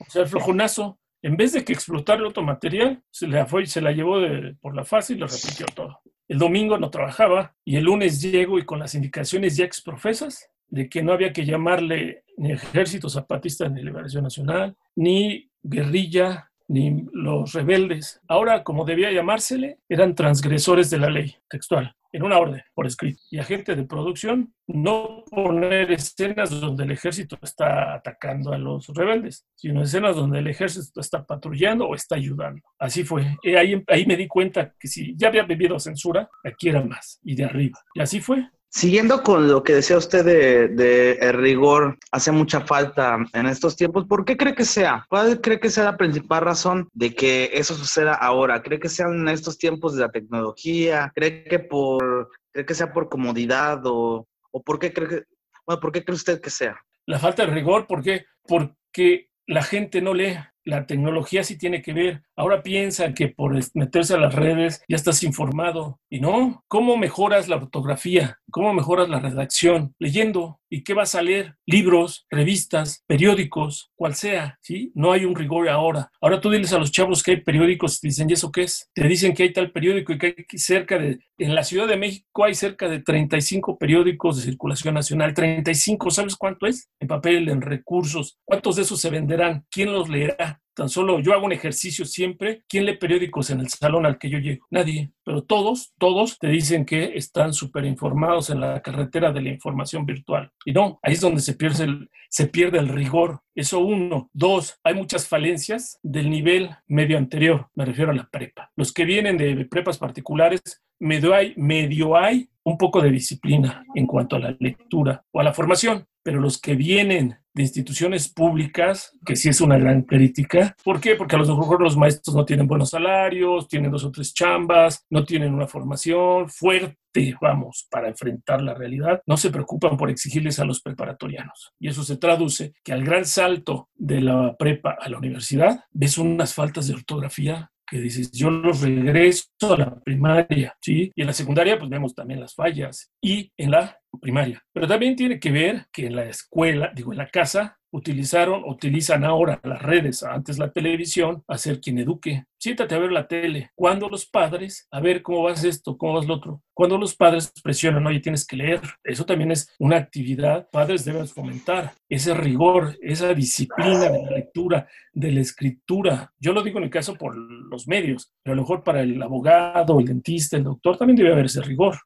[0.00, 3.80] O sea, el flojonazo en vez de que explotar otro material, se la, fue, se
[3.80, 4.16] la llevó
[4.60, 6.00] por la fase y lo repitió todo.
[6.28, 10.88] El domingo no trabajaba y el lunes llego y con las indicaciones ya exprofesas de
[10.88, 17.52] que no había que llamarle ni Ejército Zapatista de Liberación Nacional, ni guerrilla, ni los
[17.52, 18.20] rebeldes.
[18.26, 23.22] Ahora, como debía llamársele, eran transgresores de la ley textual en una orden por escrito.
[23.30, 29.46] Y agente de producción, no poner escenas donde el ejército está atacando a los rebeldes,
[29.54, 32.60] sino escenas donde el ejército está patrullando o está ayudando.
[32.78, 33.36] Así fue.
[33.42, 37.18] Y ahí, ahí me di cuenta que si ya había vivido censura, aquí era más
[37.22, 37.78] y de arriba.
[37.94, 38.48] Y así fue.
[38.74, 43.76] Siguiendo con lo que decía usted de, de, el rigor, hace mucha falta en estos
[43.76, 44.06] tiempos.
[44.06, 45.04] ¿Por qué cree que sea?
[45.10, 48.62] ¿Cuál cree que sea la principal razón de que eso suceda ahora?
[48.62, 51.12] ¿Cree que sean estos tiempos de la tecnología?
[51.14, 55.22] ¿Cree que por, cree que sea por comodidad o, o por qué cree que,
[55.66, 56.74] por qué cree usted que sea?
[57.04, 58.24] La falta de rigor, ¿por qué?
[58.48, 60.38] Porque la gente no lee.
[60.64, 62.22] La tecnología sí tiene que ver.
[62.36, 66.00] Ahora piensa que por meterse a las redes ya estás informado.
[66.08, 68.38] Y no, ¿cómo mejoras la ortografía?
[68.50, 69.94] ¿Cómo mejoras la redacción?
[69.98, 70.60] Leyendo.
[70.74, 71.56] ¿Y qué vas a leer?
[71.66, 74.90] Libros, revistas, periódicos, cual sea, ¿sí?
[74.94, 76.10] No hay un rigor ahora.
[76.18, 78.62] Ahora tú diles a los chavos que hay periódicos y te dicen, ¿y eso qué
[78.62, 78.88] es?
[78.94, 81.98] Te dicen que hay tal periódico y que hay cerca de, en la Ciudad de
[81.98, 85.34] México hay cerca de 35 periódicos de circulación nacional.
[85.34, 86.88] 35, ¿sabes cuánto es?
[87.00, 88.38] En papel, en recursos.
[88.42, 89.66] ¿Cuántos de esos se venderán?
[89.70, 90.61] ¿Quién los leerá?
[90.74, 92.62] Tan solo yo hago un ejercicio siempre.
[92.68, 94.66] ¿Quién lee periódicos en el salón al que yo llego?
[94.70, 95.12] Nadie.
[95.24, 100.06] Pero todos, todos te dicen que están súper informados en la carretera de la información
[100.06, 100.50] virtual.
[100.64, 103.42] Y no, ahí es donde se pierde, el, rigor.
[103.54, 104.30] Eso uno.
[104.32, 107.68] Dos, hay muchas falencias del nivel medio anterior.
[107.74, 108.70] Me refiero a la prepa.
[108.76, 110.62] Los que vienen de prepas particulares,
[110.98, 115.44] medio hay, medio hay un poco de disciplina en cuanto a la lectura o a
[115.44, 116.06] la formación.
[116.22, 120.76] Pero los que vienen de instituciones públicas, que sí es una gran crítica.
[120.84, 121.16] ¿Por qué?
[121.16, 125.04] Porque a lo mejor los maestros no tienen buenos salarios, tienen dos o tres chambas,
[125.10, 129.22] no tienen una formación fuerte, vamos, para enfrentar la realidad.
[129.26, 131.72] No se preocupan por exigirles a los preparatorianos.
[131.78, 136.18] Y eso se traduce que al gran salto de la prepa a la universidad, ves
[136.18, 141.12] unas faltas de ortografía que dices, yo los regreso a la primaria, ¿sí?
[141.14, 143.12] Y en la secundaria, pues vemos también las fallas.
[143.20, 144.62] Y en la primaria.
[144.72, 149.24] Pero también tiene que ver que en la escuela, digo, en la casa, utilizaron, utilizan
[149.24, 152.44] ahora las redes, antes la televisión, a ser quien eduque.
[152.58, 153.70] Siéntate a ver la tele.
[153.74, 156.62] Cuando los padres, a ver cómo vas esto, cómo vas lo otro.
[156.74, 158.80] Cuando los padres presionan, oye, tienes que leer.
[159.04, 160.68] Eso también es una actividad.
[160.70, 166.32] Padres deben fomentar ese rigor, esa disciplina de la lectura, de la escritura.
[166.38, 169.20] Yo lo digo en el caso por los medios, pero a lo mejor para el
[169.22, 171.98] abogado, el dentista, el doctor, también debe haber ese rigor.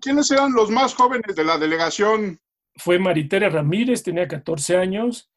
[0.00, 2.40] ¿Quiénes eran los más jóvenes de la delegación?
[2.80, 5.30] Fue Maritere Ramírez, tenía 14 años,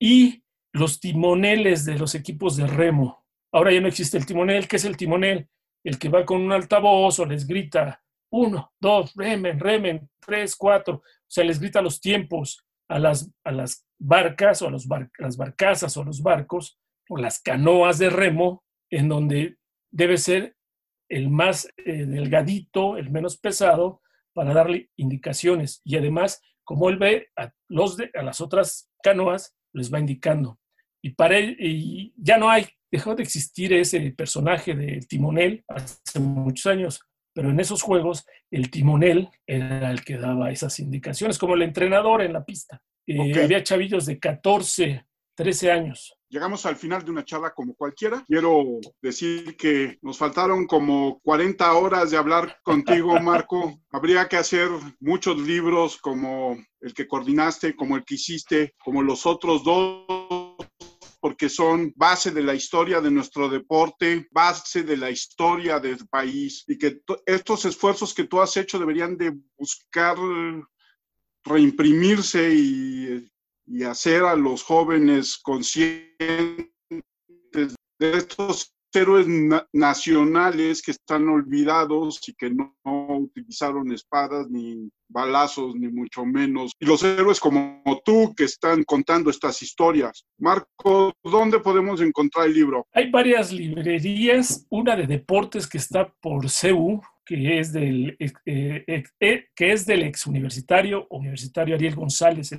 [0.00, 0.42] y
[0.72, 3.24] los timoneles de los equipos de remo.
[3.52, 4.68] Ahora ya no existe el timonel.
[4.68, 5.48] ¿Qué es el timonel?
[5.84, 10.96] El que va con un altavoz o les grita uno, dos, remen, remen, tres, cuatro.
[10.96, 15.96] O sea, les grita los tiempos a las, a las barcas o a las barcazas
[15.96, 16.78] o los barcos
[17.08, 19.56] o las canoas de remo, en donde
[19.90, 20.56] debe ser
[21.08, 25.80] el más eh, delgadito, el menos pesado, para darle indicaciones.
[25.84, 30.58] Y además, como él ve a, los de, a las otras canoas, les va indicando.
[31.02, 36.18] Y para él, y ya no hay, dejó de existir ese personaje del timonel hace
[36.18, 37.00] muchos años,
[37.32, 42.22] pero en esos juegos el timonel era el que daba esas indicaciones, como el entrenador
[42.22, 42.82] en la pista.
[43.06, 45.06] Eh, había chavillos de 14,
[45.36, 46.16] 13 años.
[46.28, 48.24] Llegamos al final de una charla como cualquiera.
[48.26, 53.78] Quiero decir que nos faltaron como 40 horas de hablar contigo, Marco.
[53.90, 54.68] Habría que hacer
[54.98, 60.56] muchos libros como el que coordinaste, como el que hiciste, como los otros dos
[61.26, 66.62] porque son base de la historia de nuestro deporte, base de la historia del país
[66.68, 70.16] y que estos esfuerzos que tú has hecho deberían de buscar
[71.42, 73.28] reimprimirse y
[73.66, 79.26] y hacer a los jóvenes conscientes de estos héroes
[79.72, 86.72] nacionales que están olvidados y que no, utilizaron espadas ni balazos, ni mucho menos.
[86.80, 90.24] Y los héroes como tú que están contando estas historias.
[90.38, 92.86] Marco, ¿dónde podemos encontrar el libro?
[92.92, 99.02] Hay varias librerías, una de deportes que está por CEU, que es del, eh, eh,
[99.20, 102.52] eh, que es del ex universitario, universitario Ariel González,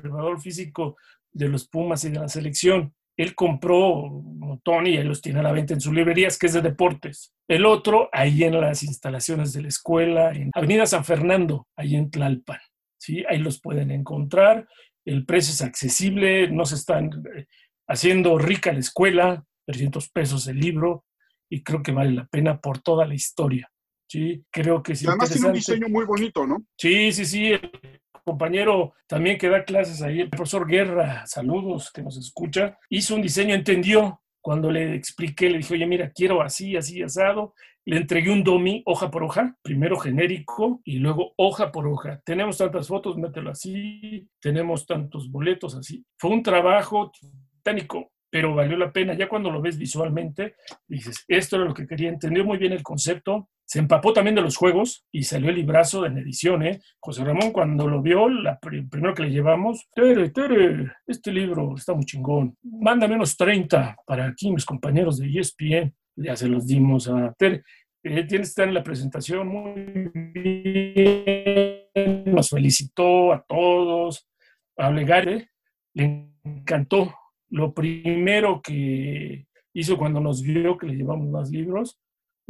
[0.00, 0.96] preparador físico
[1.32, 2.94] de los Pumas y de la selección.
[3.16, 4.22] Él compró
[4.62, 7.34] Tony y los tiene a la venta en sus librerías, que es de deportes.
[7.48, 12.10] El otro, ahí en las instalaciones de la escuela, en Avenida San Fernando, ahí en
[12.10, 12.60] Tlalpan.
[12.96, 13.24] ¿sí?
[13.28, 14.66] Ahí los pueden encontrar.
[15.04, 17.46] El precio es accesible, no se están eh,
[17.88, 21.04] haciendo rica la escuela, 300 pesos el libro,
[21.50, 23.70] y creo que vale la pena por toda la historia.
[24.08, 25.06] Sí, creo que sí.
[25.06, 26.64] Además tiene un diseño muy bonito, ¿no?
[26.76, 27.52] Sí, sí, sí
[28.24, 33.22] compañero también que da clases ahí, el profesor Guerra, saludos, que nos escucha, hizo un
[33.22, 34.20] diseño, entendió.
[34.42, 37.52] Cuando le expliqué, le dije, oye, mira, quiero así, así, asado.
[37.84, 42.20] Le entregué un domi hoja por hoja, primero genérico y luego hoja por hoja.
[42.24, 46.04] Tenemos tantas fotos, mételo así, tenemos tantos boletos así.
[46.16, 49.14] Fue un trabajo titánico, pero valió la pena.
[49.14, 50.54] Ya cuando lo ves visualmente,
[50.86, 54.42] dices, esto era lo que quería, entendió muy bien el concepto, se empapó también de
[54.42, 56.80] los juegos y salió el librazo en edición, ¿eh?
[56.98, 61.94] José Ramón cuando lo vio, la primero que le llevamos, Tere, Tere, este libro está
[61.94, 67.06] muy chingón, mándame unos 30 para aquí mis compañeros de ESPN, ya se los dimos
[67.06, 67.62] a Tere.
[68.02, 74.28] Eh, que estar en la presentación muy bien, nos felicitó a todos,
[74.78, 75.50] a Legare,
[75.94, 77.14] le encantó.
[77.50, 82.00] Lo primero que hizo cuando nos vio que le llevamos más libros,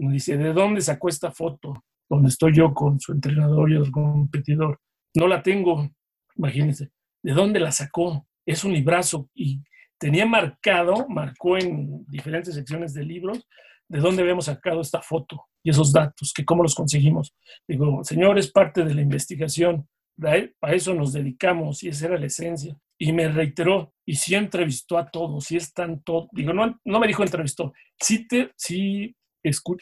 [0.08, 1.84] dice, ¿de dónde sacó esta foto?
[2.08, 4.80] Donde estoy yo con su entrenador y el competidor.
[5.14, 5.90] No la tengo,
[6.36, 6.90] imagínense.
[7.22, 8.26] ¿De dónde la sacó?
[8.46, 9.62] Es un librazo y
[9.98, 13.46] tenía marcado, marcó en diferentes secciones de libros,
[13.88, 17.34] de dónde habíamos sacado esta foto y esos datos, que cómo los conseguimos.
[17.68, 19.86] Digo, señor, es parte de la investigación,
[20.18, 22.76] para eso nos dedicamos y esa era la esencia.
[22.98, 27.06] Y me reiteró, y sí entrevistó a todos, sí están todos, digo, no, no me
[27.06, 29.16] dijo entrevistó, sí, te, sí,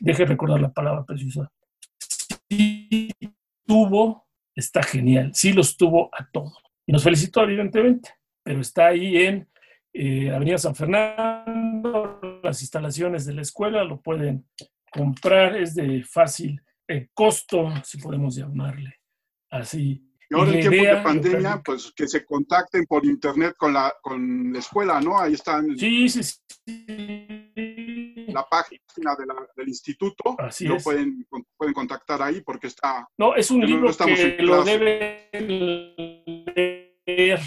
[0.00, 1.50] deje recordar la palabra precisa,
[2.48, 3.10] sí
[3.66, 6.58] tuvo, está genial, sí los tuvo a todos.
[6.86, 8.10] Y nos felicitó evidentemente,
[8.42, 9.48] pero está ahí en
[9.92, 14.46] eh, Avenida San Fernando, las instalaciones de la escuela, lo pueden
[14.90, 18.94] comprar, es de fácil eh, costo, si podemos llamarle
[19.50, 20.07] así.
[20.30, 24.52] Y ahora en tiempos de pandemia, pues que se contacten por internet con la, con
[24.52, 25.18] la escuela, ¿no?
[25.18, 25.76] Ahí están.
[25.78, 26.42] Sí, sí, sí.
[28.28, 29.16] La página
[29.56, 30.36] del instituto.
[30.38, 31.26] Así lo Pueden,
[31.56, 33.08] pueden contactar ahí porque está.
[33.16, 35.28] No, es un libro que lo deben
[37.06, 37.40] leer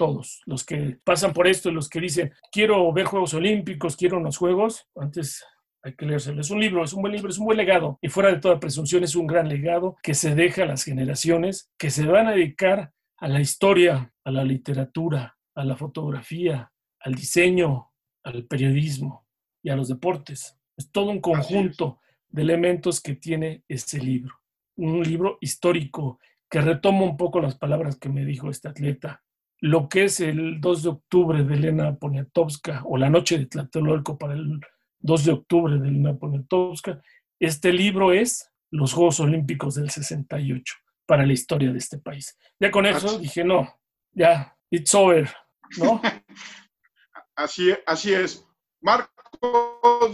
[0.00, 4.38] todos, los que pasan por esto los que dicen, quiero ver Juegos Olímpicos, quiero unos
[4.38, 5.44] Juegos, antes
[5.82, 6.40] hay que leérselo.
[6.40, 7.98] Es un libro, es un buen libro, es un buen legado.
[8.02, 11.70] Y fuera de toda presunción, es un gran legado que se deja a las generaciones
[11.78, 17.14] que se van a dedicar a la historia, a la literatura, a la fotografía, al
[17.14, 17.90] diseño,
[18.22, 19.26] al periodismo
[19.62, 20.58] y a los deportes.
[20.76, 24.34] Es todo un conjunto de elementos que tiene ese libro.
[24.76, 26.18] Un libro histórico
[26.48, 29.22] que retoma un poco las palabras que me dijo este atleta
[29.60, 34.18] lo que es el 2 de octubre de Elena Poniatowska o la noche de Tlatelolco
[34.18, 34.60] para el
[35.00, 37.02] 2 de octubre de Poniatowska,
[37.38, 40.74] este libro es los Juegos Olímpicos del 68
[41.06, 42.38] para la historia de este país.
[42.58, 43.68] Ya con eso dije, no,
[44.12, 45.28] ya, it's over,
[45.78, 46.00] ¿no?
[47.34, 48.46] así, así es.
[48.80, 49.10] Marco,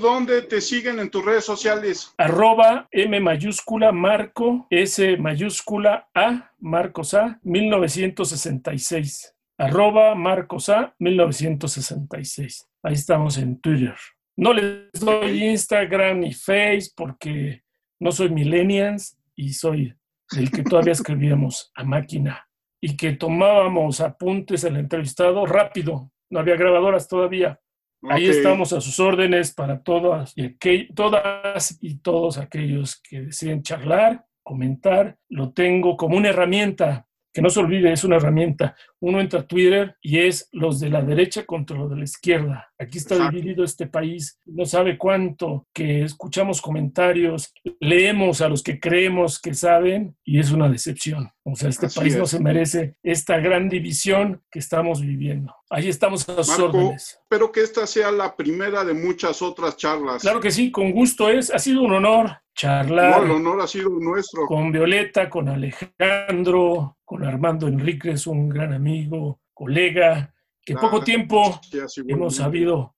[0.00, 2.14] ¿dónde te siguen en tus redes sociales?
[2.18, 12.68] Arroba M mayúscula Marco S mayúscula A Marcos A 1966 arroba marcosa 1966.
[12.82, 13.96] Ahí estamos en Twitter.
[14.36, 17.62] No les doy Instagram ni Face porque
[17.98, 19.94] no soy millennials y soy
[20.36, 22.46] el que todavía escribíamos a máquina
[22.80, 26.12] y que tomábamos apuntes al entrevistado rápido.
[26.30, 27.58] No había grabadoras todavía.
[28.02, 30.50] Ahí estamos a sus órdenes para todas y,
[30.92, 35.16] todas y todos aquellos que deseen charlar, comentar.
[35.28, 37.05] Lo tengo como una herramienta
[37.36, 38.74] que no se olvide, es una herramienta.
[38.98, 42.72] Uno entra a Twitter y es los de la derecha contra los de la izquierda.
[42.78, 44.40] Aquí está dividido este país.
[44.46, 50.50] No sabe cuánto que escuchamos comentarios, leemos a los que creemos que saben y es
[50.50, 51.28] una decepción.
[51.48, 55.54] O sea, este país no se merece esta gran división que estamos viviendo.
[55.70, 57.20] Ahí estamos a sus órdenes.
[57.22, 60.22] Espero que esta sea la primera de muchas otras charlas.
[60.22, 61.54] Claro que sí, con gusto es.
[61.54, 63.22] Ha sido un honor charlar.
[63.22, 64.44] el honor ha sido nuestro.
[64.46, 70.34] Con Violeta, con Alejandro, con Armando Enríquez, un gran amigo, colega,
[70.64, 71.60] que poco tiempo
[72.08, 72.96] hemos sabido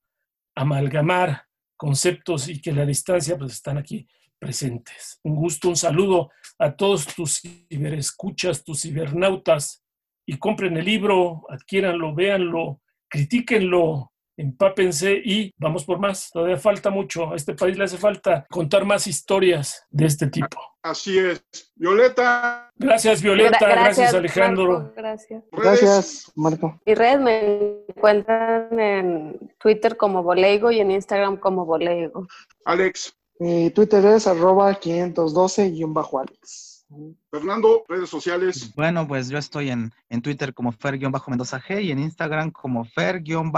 [0.55, 1.45] amalgamar
[1.77, 5.21] conceptos y que la distancia pues están aquí presentes.
[5.23, 9.83] Un gusto, un saludo a todos tus ciberescuchas, tus cibernautas
[10.27, 16.31] y compren el libro, adquiéranlo, véanlo, critíquenlo, empápense y vamos por más.
[16.31, 17.33] Todavía falta mucho.
[17.33, 20.59] A este país le hace falta contar más historias de este tipo.
[20.83, 21.43] Así es.
[21.75, 22.71] Violeta.
[22.77, 23.59] Gracias, Violeta.
[23.61, 24.93] gracias, Alejandro.
[24.97, 25.45] gracias.
[25.51, 26.81] Gracias, Marco.
[26.87, 32.27] Y redes me encuentran en Twitter como Boleigo y en Instagram como Boleigo.
[32.65, 33.18] Alex.
[33.41, 36.87] Mi Twitter es arroba 512-Alex.
[37.31, 38.73] Fernando, redes sociales.
[38.75, 43.53] Bueno, pues yo estoy en, en Twitter como Fer-Mendoza G y en Instagram como Fer-MENG.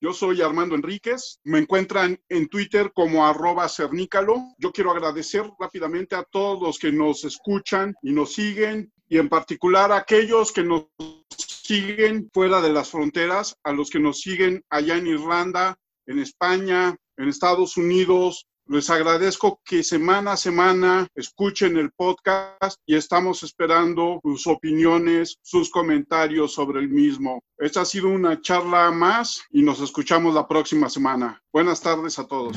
[0.00, 1.40] Yo soy Armando Enríquez.
[1.42, 4.36] Me encuentran en Twitter como arroba cernícalo.
[4.58, 9.28] Yo quiero agradecer rápidamente a todos los que nos escuchan y nos siguen y en
[9.28, 10.86] particular a aquellos que nos
[11.28, 16.96] siguen fuera de las fronteras, a los que nos siguen allá en Irlanda, en España,
[17.16, 24.18] en Estados Unidos, les agradezco que semana a semana escuchen el podcast y estamos esperando
[24.24, 27.44] sus opiniones, sus comentarios sobre el mismo.
[27.58, 31.40] Esta ha sido una charla más y nos escuchamos la próxima semana.
[31.52, 32.56] Buenas tardes a todos.